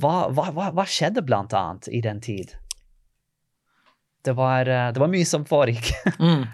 Hva, 0.00 0.16
hva, 0.34 0.50
hva, 0.74 0.86
skjedde 0.88 1.22
blant 1.22 1.54
annet 1.54 1.88
i 1.92 2.02
den 2.04 2.20
tid? 2.20 2.56
Det 4.24 4.34
var, 4.36 4.68
eh, 4.68 4.92
det 4.92 5.00
var 5.00 5.10
mye 5.10 5.26
som 5.28 5.46
foregikk. 5.48 5.92
mm. 6.18 6.44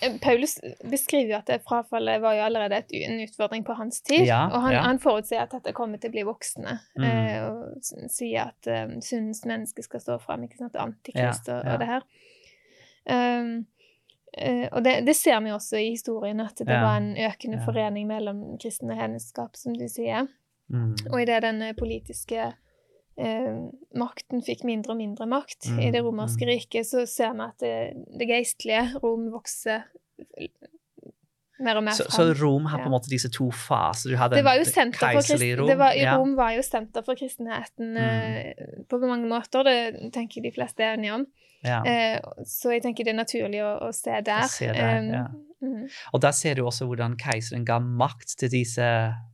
Eh, 0.00 0.12
Paulus 0.22 0.60
beskriver 0.90 1.32
jo 1.32 1.38
at 1.40 1.50
det 1.50 1.58
frafallet 1.66 2.22
var 2.22 2.36
jo 2.38 2.44
allerede 2.46 2.78
et, 2.78 2.94
en 3.02 3.20
utfordring 3.24 3.64
på 3.66 3.74
hans 3.78 4.02
tid. 4.02 4.24
Ja, 4.28 4.44
og 4.52 4.60
han, 4.66 4.76
ja. 4.76 4.84
han, 4.86 5.00
forutser 5.02 5.42
at 5.42 5.54
dette 5.56 5.74
kommer 5.76 6.00
til 6.00 6.12
å 6.12 6.16
bli 6.16 6.24
voksne. 6.28 6.78
Mm. 6.98 7.08
Eh, 7.08 7.48
og 7.48 8.10
sier 8.12 8.52
at 8.52 8.70
um, 8.70 9.00
syndens 9.02 9.42
menneske 9.48 9.84
skal 9.84 10.04
stå 10.04 10.18
fram, 10.22 10.46
ikke 10.46 10.62
sant, 10.62 10.78
antikrist 10.78 11.50
ja, 11.50 11.58
og, 11.58 11.66
og, 11.66 11.82
det 11.82 11.90
her. 11.90 12.06
Um, 13.02 13.50
uh, 14.38 14.68
og 14.70 14.84
det, 14.86 15.00
det, 15.08 15.16
ser 15.18 15.42
vi 15.42 15.54
også 15.54 15.82
i 15.82 15.90
historien, 15.96 16.40
at 16.44 16.62
det 16.62 16.70
var 16.70 17.00
en 17.00 17.12
økende 17.18 17.58
forening 17.66 18.06
mellom 18.10 18.44
kristne 18.62 18.94
og 18.94 19.02
heneskap, 19.02 19.58
som 19.58 19.74
du 19.76 19.88
sier. 19.90 20.30
Mm. 20.72 20.92
Og 21.12 21.16
idet 21.20 21.42
den 21.44 21.62
politiske 21.78 22.48
eh, 22.48 23.56
makten 23.98 24.44
fikk 24.44 24.64
mindre 24.68 24.94
og 24.94 25.00
mindre 25.02 25.28
makt 25.30 25.70
mm. 25.70 25.80
i 25.84 25.90
det 25.94 26.02
romerske 26.04 26.46
mm. 26.46 26.52
riket, 26.52 26.88
så 26.88 27.06
ser 27.08 27.34
vi 27.36 27.46
at 27.46 27.64
det, 27.64 27.74
det 28.18 28.28
geistlige 28.30 28.86
Rom 29.02 29.28
vokser 29.34 29.84
mer 31.62 31.78
og 31.78 31.84
mer 31.86 31.96
så, 31.96 32.06
så, 32.10 32.26
Rom 32.38 32.66
har 32.70 32.82
på 32.82 32.90
en 32.90 32.94
måte 32.94 33.10
disse 33.12 33.30
to 33.32 33.48
faser? 33.54 34.12
Du 34.12 34.18
hadde 34.18 34.38
det 34.38 34.46
var 34.46 34.58
jo 34.58 34.66
keiserlig 34.66 35.52
Rom? 35.60 35.70
Var, 35.78 35.98
ja. 35.98 36.16
Rom 36.18 36.34
var 36.38 36.56
jo 36.56 36.64
senter 36.66 37.04
for 37.06 37.18
kristenheten 37.18 37.94
mm. 37.94 38.02
eh, 38.02 38.82
på 38.90 39.00
mange 39.04 39.28
måter. 39.30 39.66
Det 39.68 40.12
tenker 40.14 40.40
jeg 40.40 40.50
de 40.50 40.54
fleste 40.56 40.84
er 40.84 40.96
enige 40.96 41.20
om. 41.20 41.26
Ja. 41.62 41.78
Eh, 41.86 42.18
så 42.48 42.74
jeg 42.74 42.82
tenker 42.82 43.06
det 43.06 43.14
er 43.14 43.20
naturlig 43.20 43.62
å, 43.62 43.72
å 43.86 43.90
se 43.94 44.18
der. 44.26 44.46
Se 44.50 44.70
der 44.72 44.98
um, 44.98 45.10
ja. 45.14 45.26
mm. 45.62 45.82
Og 46.10 46.24
da 46.24 46.32
ser 46.34 46.58
du 46.58 46.64
også 46.66 46.88
hvordan 46.90 47.14
keiseren 47.20 47.66
ga 47.68 47.78
makt 47.82 48.38
til 48.42 48.50
disse 48.52 48.88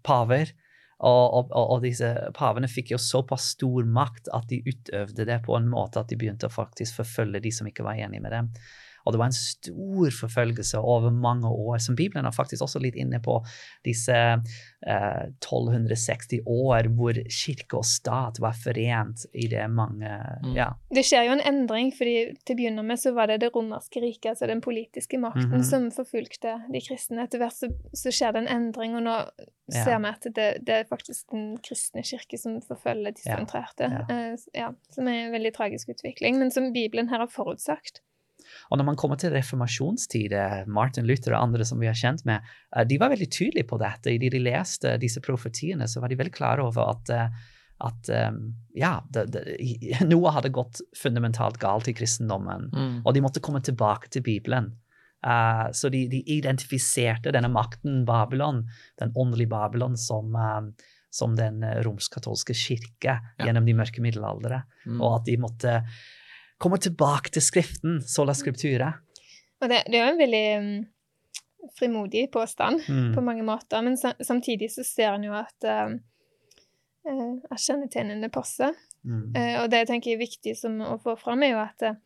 paver. 0.04 0.52
Og, 0.98 1.34
og, 1.38 1.52
og, 1.54 1.76
disse 1.84 2.08
pavene 2.34 2.66
fikk 2.70 2.90
jo 2.96 2.98
såpass 2.98 3.52
stor 3.54 3.86
makt 3.86 4.32
at 4.34 4.48
de 4.50 4.58
utøvde 4.66 5.26
det 5.28 5.36
på 5.44 5.54
en 5.54 5.68
måte 5.70 6.00
at 6.02 6.10
de 6.10 6.18
begynte 6.18 6.48
å 6.48 6.54
faktisk 6.54 6.98
forfølge 6.98 7.42
de 7.44 7.52
som 7.54 7.68
ikke 7.70 7.86
var 7.86 8.00
enige 8.02 8.24
med 8.24 8.34
dem. 8.34 8.48
Og 9.08 9.14
det 9.14 9.20
var 9.22 9.30
en 9.30 9.36
stor 9.36 10.12
forfølgelse 10.12 10.80
over 10.84 11.14
mange 11.14 11.48
år, 11.48 11.78
som 11.80 11.96
Bibelen 11.96 12.28
er 12.28 12.34
faktisk 12.36 12.66
også 12.66 12.82
litt 12.84 12.98
inne 13.00 13.22
på. 13.24 13.38
Disse 13.86 14.12
eh, 14.12 15.22
1260 15.40 16.42
år 16.44 16.90
hvor 16.92 17.16
kirke 17.32 17.80
og 17.80 17.86
stat 17.88 18.36
var 18.44 18.56
forent 18.60 19.24
i 19.32 19.46
det 19.48 19.64
mange 19.72 20.10
mm. 20.44 20.52
ja. 20.56 20.68
Det 20.92 21.06
skjer 21.08 21.24
jo 21.28 21.36
en 21.38 21.44
endring, 21.48 21.88
fordi 21.96 22.34
til 22.44 22.54
å 22.54 22.58
begynne 22.60 22.84
med 22.84 23.00
så 23.00 23.14
var 23.16 23.32
det 23.32 23.40
det 23.46 23.50
romerske 23.54 24.02
riket, 24.04 24.34
altså 24.34 24.50
den 24.50 24.60
politiske 24.64 25.18
makten, 25.18 25.48
mm 25.48 25.60
-hmm. 25.60 25.70
som 25.70 25.90
forfulgte 25.94 26.58
de 26.68 26.80
kristne. 26.84 27.24
Etter 27.24 27.40
hvert 27.40 27.56
så, 27.56 27.70
så, 27.92 28.12
skjer 28.12 28.32
det 28.32 28.44
en 28.44 28.52
endring, 28.56 28.96
og 28.96 29.02
nå 29.02 29.16
ja. 29.72 29.84
ser 29.84 29.98
vi 29.98 30.08
at 30.08 30.26
det, 30.36 30.48
det, 30.66 30.74
er 30.74 30.84
faktisk 30.88 31.30
den 31.32 31.56
kristne 31.64 32.02
kirke 32.02 32.38
som 32.38 32.60
forfølger 32.60 33.10
de 33.16 33.22
sentrerte. 33.22 33.88
Ja. 33.88 34.04
Uh, 34.32 34.36
ja. 34.54 34.68
som 34.90 35.08
er 35.08 35.26
en 35.26 35.32
veldig 35.32 35.54
tragisk 35.54 35.88
utvikling, 35.88 36.38
men 36.38 36.50
som 36.50 36.72
Bibelen 36.72 37.08
her 37.08 37.18
har 37.18 37.32
forutsagt. 37.32 38.02
Og 38.70 38.80
når 38.80 38.88
man 38.90 38.98
kommer 39.00 39.20
til 39.20 39.32
reformasjonstid, 39.34 40.34
Martin 40.72 41.06
Luther 41.08 41.34
og 41.34 41.48
andre 41.48 41.66
som 41.68 41.80
vi 41.80 41.88
har 41.90 41.98
kjent 41.98 42.24
med, 42.28 42.44
eh, 42.74 42.86
de 42.88 42.98
var 43.00 43.12
veldig 43.12 43.30
tydelige 43.30 43.68
på 43.68 43.78
dette. 43.80 44.12
I 44.14 44.18
de 44.18 44.42
leste 44.42 44.96
disse 45.00 45.22
profetiene, 45.24 45.88
så 45.88 46.02
var 46.02 46.12
de 46.12 46.18
veldig 46.20 46.34
klare 46.34 46.66
over 46.66 46.92
at, 46.94 47.14
eh, 47.14 47.54
at 47.88 48.10
eh, 48.12 48.42
ja, 48.78 48.98
det, 49.14 49.28
det, 49.34 49.46
noe 50.12 50.34
hadde 50.34 50.54
gått 50.54 50.82
fundamentalt 50.98 51.60
galt 51.62 51.88
i 51.88 51.96
kristendommen, 51.96 52.68
mm. 52.74 53.00
og 53.04 53.14
de 53.14 53.24
måtte 53.24 53.44
komme 53.44 53.62
tilbake 53.64 54.12
til 54.12 54.26
Bibelen. 54.26 54.74
Uh, 55.18 55.72
så 55.74 55.88
de, 55.90 56.04
de, 56.06 56.20
identifiserte 56.30 57.32
denne 57.34 57.48
makten, 57.50 58.04
Babylon, 58.06 58.60
den 59.02 59.10
åndelige 59.18 59.50
Babylon, 59.50 59.96
som, 59.98 60.30
uh, 60.38 60.92
som 61.10 61.34
den 61.34 61.64
romsk-katolske 61.82 62.54
kirke 62.54 63.16
ja. 63.16 63.48
gjennom 63.48 63.66
de 63.66 63.74
mørke 63.74 64.04
middelaldere. 64.04 64.60
Mm. 64.86 65.00
Og 65.00 65.16
at 65.16 65.26
de 65.26 65.34
måtte 65.42 65.72
kommer 66.58 66.80
tilbake 66.82 67.32
til 67.34 67.44
Skriften, 67.44 68.00
sola 68.02 68.34
scriptura. 68.34 68.92
Og 69.62 69.70
det, 69.70 69.84
det 69.90 69.98
er 69.98 70.04
jo 70.04 70.12
en 70.12 70.20
veldig 70.20 70.44
um, 70.58 70.68
frimodig 71.78 72.28
påstand 72.34 72.82
mm. 72.86 73.14
på 73.14 73.24
mange 73.24 73.46
måter, 73.46 73.82
men 73.82 73.98
samtidig 73.98 74.70
så 74.74 74.84
ser 74.86 75.14
en 75.14 75.26
jo 75.26 75.34
at 75.38 75.66
uh, 75.66 75.94
uh, 77.08 77.32
erkjennetegnene 77.50 78.30
passer. 78.34 78.76
Mm. 79.02 79.32
Uh, 79.34 79.56
og 79.62 79.70
det 79.72 79.84
jeg 79.84 79.90
tenker 79.92 80.14
er 80.14 80.22
viktig 80.22 80.54
som, 80.58 80.78
å 80.82 80.98
få 81.02 81.16
fram, 81.18 81.42
er 81.46 81.54
jo 81.54 81.62
at 81.62 81.86
uh, 81.90 81.98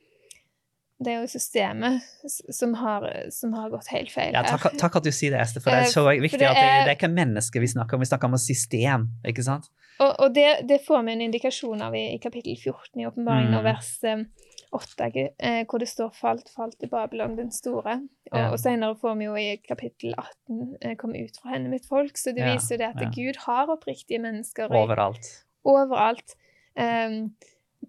det 1.05 1.13
er 1.13 1.23
jo 1.23 1.29
systemet 1.31 2.03
som 2.29 2.75
har, 2.79 3.07
som 3.35 3.53
har 3.57 3.71
gått 3.73 3.91
helt 3.93 4.13
feil. 4.13 4.35
Ja, 4.35 4.45
takk, 4.47 4.77
takk, 4.81 4.99
at 5.01 5.07
du 5.07 5.13
sier 5.15 5.35
det, 5.35 5.43
Ester, 5.45 5.65
for 5.65 5.75
det 5.75 5.89
er 5.89 5.93
så 5.93 6.05
viktig 6.09 6.41
det 6.41 6.49
er, 6.49 6.55
at 6.55 6.61
det, 6.61 6.73
det, 6.87 6.95
er 6.95 6.99
ikke 6.99 7.13
mennesker 7.13 7.65
vi 7.65 7.71
snakker 7.75 7.99
om, 7.99 8.05
vi 8.05 8.11
snakker 8.11 8.31
om 8.31 8.39
et 8.39 8.45
system, 8.45 9.09
ikke 9.29 9.45
sant? 9.47 9.71
Og, 10.01 10.11
og 10.11 10.33
det, 10.35 10.49
det, 10.69 10.81
får 10.87 11.05
vi 11.07 11.15
en 11.15 11.27
indikasjon 11.29 11.85
av 11.85 11.95
i, 11.99 12.07
i 12.15 12.19
kapittel 12.23 12.57
14 12.57 13.03
i 13.03 13.07
Åpenbaringen, 13.07 13.59
mm. 13.59 13.67
vers 13.67 13.93
um, 14.09 14.25
8, 14.73 15.11
eh, 15.37 15.63
hvor 15.69 15.83
det 15.83 15.89
står 15.91 16.11
'falt, 16.17 16.49
falt 16.57 16.79
til 16.81 16.89
Babylon 16.89 17.37
den 17.37 17.51
store'. 17.53 17.99
Og, 18.33 18.39
ja. 18.39 18.49
og 18.49 18.59
senere 18.61 18.97
får 18.97 19.19
vi 19.21 19.25
jo 19.29 19.35
i 19.37 19.57
kapittel 19.69 20.15
18 20.17 20.77
eh, 20.81 20.97
'Kom 20.97 21.13
ut 21.13 21.37
fra 21.43 21.53
henne, 21.53 21.69
mitt 21.69 21.85
folk'. 21.85 22.17
Så 22.17 22.33
det 22.33 22.47
viser 22.49 22.77
jo 22.77 22.79
det 22.85 22.89
at 22.95 23.03
ja. 23.05 23.11
Gud 23.13 23.41
har 23.47 23.69
oppriktige 23.69 24.19
mennesker. 24.19 24.73
Overalt. 24.73 25.29
Overalt. 25.65 26.37
Um, 26.73 27.35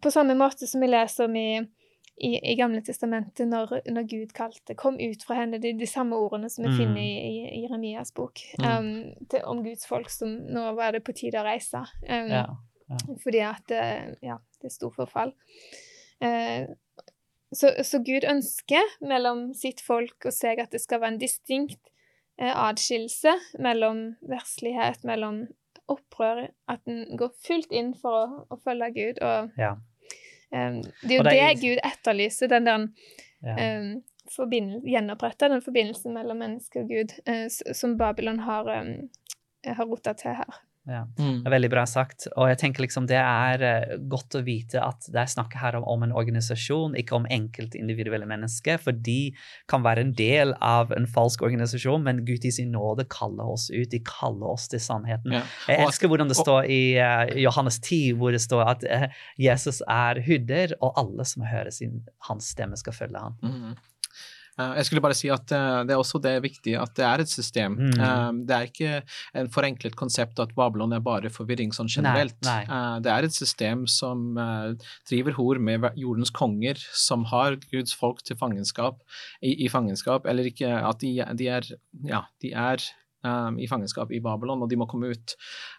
på 0.04 0.12
samme 0.12 0.36
måte 0.36 0.68
som 0.68 0.84
vi 0.84 0.92
leser 0.92 1.30
om 1.30 1.36
i 1.36 1.64
i, 2.16 2.52
i 2.52 2.56
Gamle 2.56 2.82
testamentet 2.86 3.48
når, 3.50 3.80
når, 3.90 4.06
Gud 4.10 4.34
kalte 4.38 4.76
'kom 4.78 5.00
ut 5.02 5.24
fra 5.26 5.40
henne', 5.42 5.60
de, 5.62 5.74
de 5.78 5.88
samme 5.90 6.16
ordene 6.16 6.50
som 6.50 6.66
vi 6.66 6.70
mm. 6.70 6.78
finner 6.78 7.02
i, 7.02 7.32
i, 7.48 7.62
Jeremias 7.64 8.14
bok, 8.14 8.42
mm. 8.60 8.68
um, 8.70 9.28
til, 9.30 9.42
om 9.50 9.64
Guds 9.66 9.88
folk 9.90 10.12
som 10.14 10.36
nå 10.54 10.68
var 10.78 10.94
det 10.94 11.04
på 11.06 11.16
tide 11.18 11.42
å 11.42 11.48
reise. 11.48 11.82
Um, 12.06 12.30
ja, 12.30 12.46
ja. 12.92 13.00
Fordi 13.24 13.42
at 13.48 13.74
uh, 13.74 14.14
ja, 14.22 14.38
det 14.62 14.70
er 14.70 14.76
stor 14.76 14.94
forfall. 14.94 15.34
Uh, 16.24 16.70
så, 17.54 17.74
så, 17.86 18.02
Gud 18.06 18.26
ønsker 18.30 18.94
mellom 19.02 19.50
sitt 19.58 19.82
folk 19.82 20.30
og 20.30 20.34
seg 20.34 20.62
at 20.62 20.74
det 20.74 20.82
skal 20.82 21.02
være 21.02 21.16
en 21.16 21.22
distinkt 21.22 21.82
uh, 22.42 22.54
adskillelse 22.70 23.34
mellom 23.62 24.06
verslighet, 24.30 25.02
mellom 25.08 25.48
opprør, 25.90 26.46
at 26.72 26.86
en 26.88 27.18
går 27.20 27.34
fullt 27.44 27.74
inn 27.76 27.92
for 27.98 28.22
å, 28.22 28.46
å 28.54 28.60
følge 28.62 28.94
Gud. 29.02 29.26
og 29.26 29.58
ja 29.60 29.74
Um, 30.54 30.82
det 31.02 31.16
er 31.16 31.18
jo 31.18 31.24
det, 31.26 31.32
det, 31.34 31.62
Gud 31.62 31.80
etterlyser, 31.82 32.50
den 32.52 32.68
der 32.70 32.84
ja. 33.44 33.80
um, 33.80 34.84
gjenopprette 34.86 35.50
den 35.50 35.64
forbindelsen 35.66 36.14
mellom 36.14 36.44
menneske 36.44 36.84
og 36.84 36.92
Gud 36.92 37.16
uh, 37.26 37.48
som 37.50 37.98
Babylon 37.98 38.44
har, 38.46 38.70
um, 38.70 38.94
har 39.66 39.90
rota 39.90 40.14
til 40.14 40.38
her. 40.38 40.62
Ja, 40.90 41.06
mm. 41.16 41.44
det 41.44 41.48
er 41.48 41.54
Veldig 41.54 41.70
bra 41.72 41.84
sagt. 41.88 42.26
Og 42.36 42.50
jeg 42.52 42.60
tenker 42.60 42.84
liksom 42.84 43.06
det 43.08 43.20
er 43.20 43.64
uh, 43.64 43.94
godt 44.12 44.36
å 44.36 44.44
vite 44.44 44.82
at 44.84 45.08
det 45.08 45.22
er 45.22 45.32
snakk 45.32 45.56
her 45.60 45.78
om, 45.80 45.86
om, 45.88 46.04
en 46.04 46.16
organisasjon, 46.16 46.98
ikke 47.00 47.16
om 47.16 47.28
enkeltindividuelle 47.32 48.28
mennesker. 48.28 48.82
For 48.84 48.96
de 48.96 49.34
kan 49.72 49.86
være 49.86 50.04
en 50.04 50.14
del 50.18 50.52
av 50.60 50.92
en 50.96 51.08
falsk 51.08 51.46
organisasjon, 51.48 52.04
men 52.04 52.24
Gud 52.28 52.44
i 52.44 52.52
sin 52.52 52.74
nåde 52.76 53.08
kaller 53.12 53.54
oss 53.56 53.70
ut. 53.72 53.88
De 53.94 54.02
kaller 54.08 54.52
oss 54.52 54.68
til 54.72 54.84
sannheten. 54.84 55.38
Ja. 55.40 55.46
Jeg 55.72 55.88
elsker 55.88 56.12
hvordan 56.12 56.32
det 56.32 56.40
står 56.42 56.68
i 56.68 56.82
uh, 57.00 57.32
Johannes 57.40 57.80
10, 57.80 58.20
hvor 58.20 58.36
det 58.36 58.44
står 58.44 58.76
at 58.76 58.88
uh, 58.90 59.08
Jesus 59.40 59.80
er 59.88 60.20
hyrder, 60.26 60.76
og 60.84 61.00
alle 61.00 61.28
som 61.28 61.48
hører 61.48 61.72
sin, 61.72 62.04
hans 62.28 62.52
stemme, 62.52 62.78
skal 62.80 62.96
følge 62.96 63.24
ham. 63.24 63.40
Mm. 63.44 63.74
Eh, 63.74 63.90
jeg 64.58 64.86
skulle 64.86 65.02
bare 65.02 65.18
si 65.18 65.30
at 65.34 65.52
eh, 65.56 65.80
det 65.88 65.96
er 65.96 66.02
også 66.02 66.22
det 66.22 66.36
viktige 66.44 66.82
at 66.82 66.94
det 66.98 67.06
er 67.08 67.24
et 67.24 67.32
system. 67.32 67.78
Mm. 67.80 67.94
Eh, 67.98 68.32
det 68.50 68.56
er 68.56 68.70
ikke 68.70 69.02
en 69.42 69.50
forenklet 69.54 69.98
konsept 70.00 70.42
at 70.44 70.54
Babylon 70.58 70.94
er 70.94 71.04
bare 71.04 71.32
forvirring 71.34 71.74
sånn 71.76 71.92
generelt. 71.92 72.38
Nei, 72.46 72.62
nei. 72.70 72.82
Det 73.04 73.14
er 73.14 73.28
et 73.28 73.36
system 73.36 73.86
som 73.90 74.36
driver 75.10 75.38
hor 75.40 75.62
med 75.62 75.90
jordens 76.00 76.34
konger, 76.34 76.80
som 76.94 77.26
har 77.32 77.58
Guds 77.72 77.96
folk 77.98 78.22
til 78.26 78.38
fangenskap, 78.40 79.02
i, 79.42 79.56
i 79.66 79.72
fangenskap, 79.72 80.28
eller 80.30 80.50
ikke 80.50 80.70
at 80.84 81.02
de, 81.02 81.16
de 81.40 81.50
er, 81.50 81.70
ja, 82.08 82.26
de 82.44 82.54
er 82.54 82.86
um, 83.28 83.60
i 83.60 83.68
fangenskap 83.70 84.12
i 84.14 84.22
Babylon, 84.24 84.64
og 84.64 84.72
de 84.72 84.80
må 84.80 84.88
komme 84.90 85.12
ut. 85.14 85.36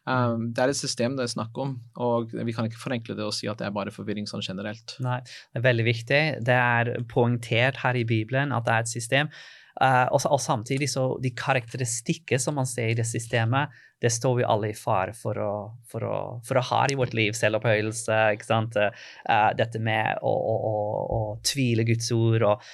Um, 0.08 0.50
det 0.54 0.64
er 0.64 0.72
et 0.72 0.80
system 0.80 1.18
det 1.18 1.26
er 1.26 1.34
snakk 1.34 1.58
om, 1.60 1.76
og 2.02 2.34
vi 2.34 2.54
kan 2.56 2.68
ikke 2.68 2.80
forenkle 2.80 3.16
det 3.18 3.26
og 3.26 3.34
si 3.36 3.50
at 3.50 3.60
det 3.60 3.68
er 3.68 3.76
bare 3.76 3.94
forvirring 3.94 4.28
sånn 4.30 4.44
generelt. 4.44 4.96
Nei, 5.04 5.20
det 5.24 5.60
er 5.60 5.68
veldig 5.68 5.88
viktig. 5.90 6.22
Det 6.46 6.56
er 6.60 6.94
poengtert 7.10 7.82
her 7.84 7.98
i 8.00 8.06
Bibelen 8.08 8.54
at 8.54 8.66
det 8.66 8.74
er 8.74 8.86
et 8.86 8.94
system. 8.96 9.32
Uh, 9.74 10.06
og, 10.14 10.20
og, 10.30 10.38
samtidig 10.38 10.86
så 10.92 11.16
de 11.18 11.32
karakteristikker 11.34 12.38
som 12.38 12.54
man 12.60 12.68
ser 12.70 12.92
i 12.92 12.94
det 12.94 13.08
systemet, 13.10 13.72
det 13.98 14.12
står 14.14 14.36
vi 14.38 14.46
alle 14.46 14.70
i 14.70 14.76
fare 14.76 15.14
for 15.18 15.38
å, 15.40 15.52
for 15.90 16.06
å, 16.06 16.18
for 16.46 16.60
å 16.60 16.66
ha 16.68 16.84
i 16.90 16.98
vårt 16.98 17.16
liv. 17.16 17.34
Selvopphøyelse, 17.34 18.20
ikke 18.36 18.46
sant. 18.46 18.78
Uh, 18.78 19.50
dette 19.58 19.82
med 19.82 20.22
å, 20.22 20.34
å, 20.34 21.22
tvile 21.42 21.86
Guds 21.88 22.12
ord. 22.14 22.46
Og, 22.52 22.68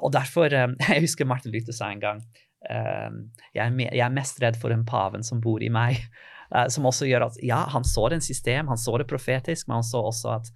og 0.00 0.12
derfor 0.16 0.54
um, 0.64 0.78
Jeg 0.88 1.04
husker 1.04 1.28
Martin 1.28 1.52
Luther 1.52 1.76
sa 1.76 1.90
en 1.92 2.00
gang 2.00 2.24
jeg, 2.68 3.62
er 3.62 3.74
me, 3.74 3.88
jeg, 3.90 4.02
er 4.04 4.14
mest 4.14 4.40
redd 4.42 4.58
for 4.60 4.74
den 4.74 4.86
paven 4.88 5.26
som 5.26 5.42
bor 5.44 5.62
i 5.62 5.70
meg. 5.72 6.00
Uh, 6.50 6.66
som 6.74 6.86
også 6.88 7.08
gjør 7.08 7.28
at 7.28 7.38
ja, 7.42 7.64
han 7.74 7.86
så 7.86 8.08
det 8.10 8.20
en 8.20 8.28
system, 8.28 8.70
han 8.72 8.80
så 8.80 8.96
det 9.00 9.08
profetisk, 9.10 9.68
men 9.68 9.80
han 9.80 9.86
så 9.86 10.02
også 10.10 10.34
at 10.38 10.50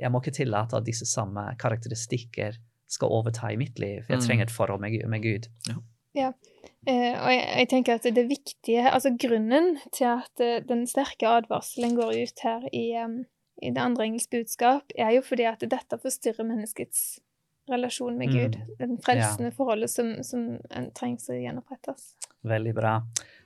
jeg 0.00 0.12
må 0.12 0.20
ikke 0.20 0.34
tillate 0.36 0.76
at 0.76 0.84
disse 0.84 1.06
samme 1.08 1.46
karakteristikker 1.60 2.58
skal 2.90 3.12
overta 3.12 3.52
i 3.52 3.58
mitt 3.60 3.78
liv. 3.78 4.02
Jeg 4.08 4.18
mm. 4.18 4.24
trenger 4.26 4.48
et 4.48 4.54
forhold 4.54 4.80
med, 4.82 4.96
med 5.08 5.22
Gud. 5.24 5.48
Ja. 5.68 5.76
ja. 6.18 6.30
Eh, 6.88 7.14
og 7.14 7.28
jeg, 7.32 7.44
jeg, 7.60 7.68
tenker 7.70 7.98
at 7.98 8.08
det 8.16 8.26
viktige, 8.28 8.86
altså 8.90 9.12
grunnen 9.20 9.76
til 9.94 10.08
at 10.10 10.42
uh, 10.42 10.58
den 10.66 10.86
sterke 10.90 11.28
advarselen 11.28 11.94
går 11.98 12.16
ut 12.24 12.44
her 12.44 12.66
i, 12.72 12.86
um, 13.04 13.20
i 13.62 13.70
det 13.70 13.82
andre 13.84 14.08
engelske 14.08 14.40
budskap, 14.40 14.94
er 14.98 15.14
jo 15.16 15.24
fordi 15.24 15.46
at 15.48 15.62
dette 15.62 16.00
forstyrrer 16.02 16.48
menneskets 16.48 17.20
relasjon 17.70 18.18
med 18.18 18.32
Gud. 18.34 18.56
Mm. 18.56 18.70
Den 18.78 18.96
frelsende 19.04 19.50
ja. 19.50 19.56
forholdet 19.56 19.92
som, 19.92 20.14
som 20.26 20.46
trengs 20.96 21.28
å 21.30 21.36
gjenopprettes. 21.38 22.14
Veldig 22.46 22.74
bra. 22.76 22.94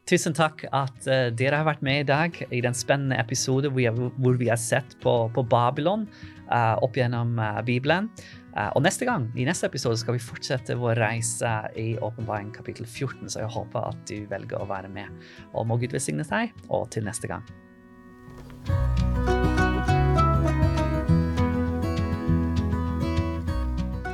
Tusen 0.08 0.36
takk 0.36 0.66
at 0.68 1.06
uh, 1.08 1.30
dere 1.32 1.62
har 1.62 1.68
vært 1.68 1.84
med 1.84 2.02
i 2.02 2.08
dag 2.08 2.36
i 2.52 2.60
den 2.64 2.76
spennende 2.76 3.16
episode 3.20 3.70
hvor 3.70 3.80
vi 3.80 3.88
har, 3.88 3.96
hvor 4.20 4.38
vi 4.40 4.50
har 4.52 4.60
sett 4.60 4.96
på, 5.00 5.14
på 5.32 5.44
Babylon 5.48 6.04
uh, 6.50 6.76
opp 6.84 6.98
gjennom 7.00 7.38
uh, 7.40 7.62
Bibelen. 7.64 8.10
og 8.54 8.84
neste 8.84 9.02
gang, 9.08 9.24
i 9.34 9.42
neste 9.48 9.66
episode 9.66 9.98
skal 9.98 10.14
vi 10.14 10.22
fortsette 10.22 10.76
vår 10.78 11.00
reise 11.00 11.56
i 11.74 11.96
Åpenbaring 11.98 12.52
kapittel 12.54 12.86
14, 12.86 13.32
så 13.32 13.42
jeg 13.42 13.50
håper 13.50 13.88
at 13.90 14.06
du 14.06 14.28
velger 14.30 14.62
å 14.62 14.68
være 14.70 14.92
med. 14.94 15.10
Og 15.56 15.66
må 15.66 15.80
Gud 15.82 15.96
velsigne 15.96 16.22
deg, 16.28 16.54
og 16.68 16.86
til 16.94 17.02
neste 17.08 17.26
gang. 17.26 17.42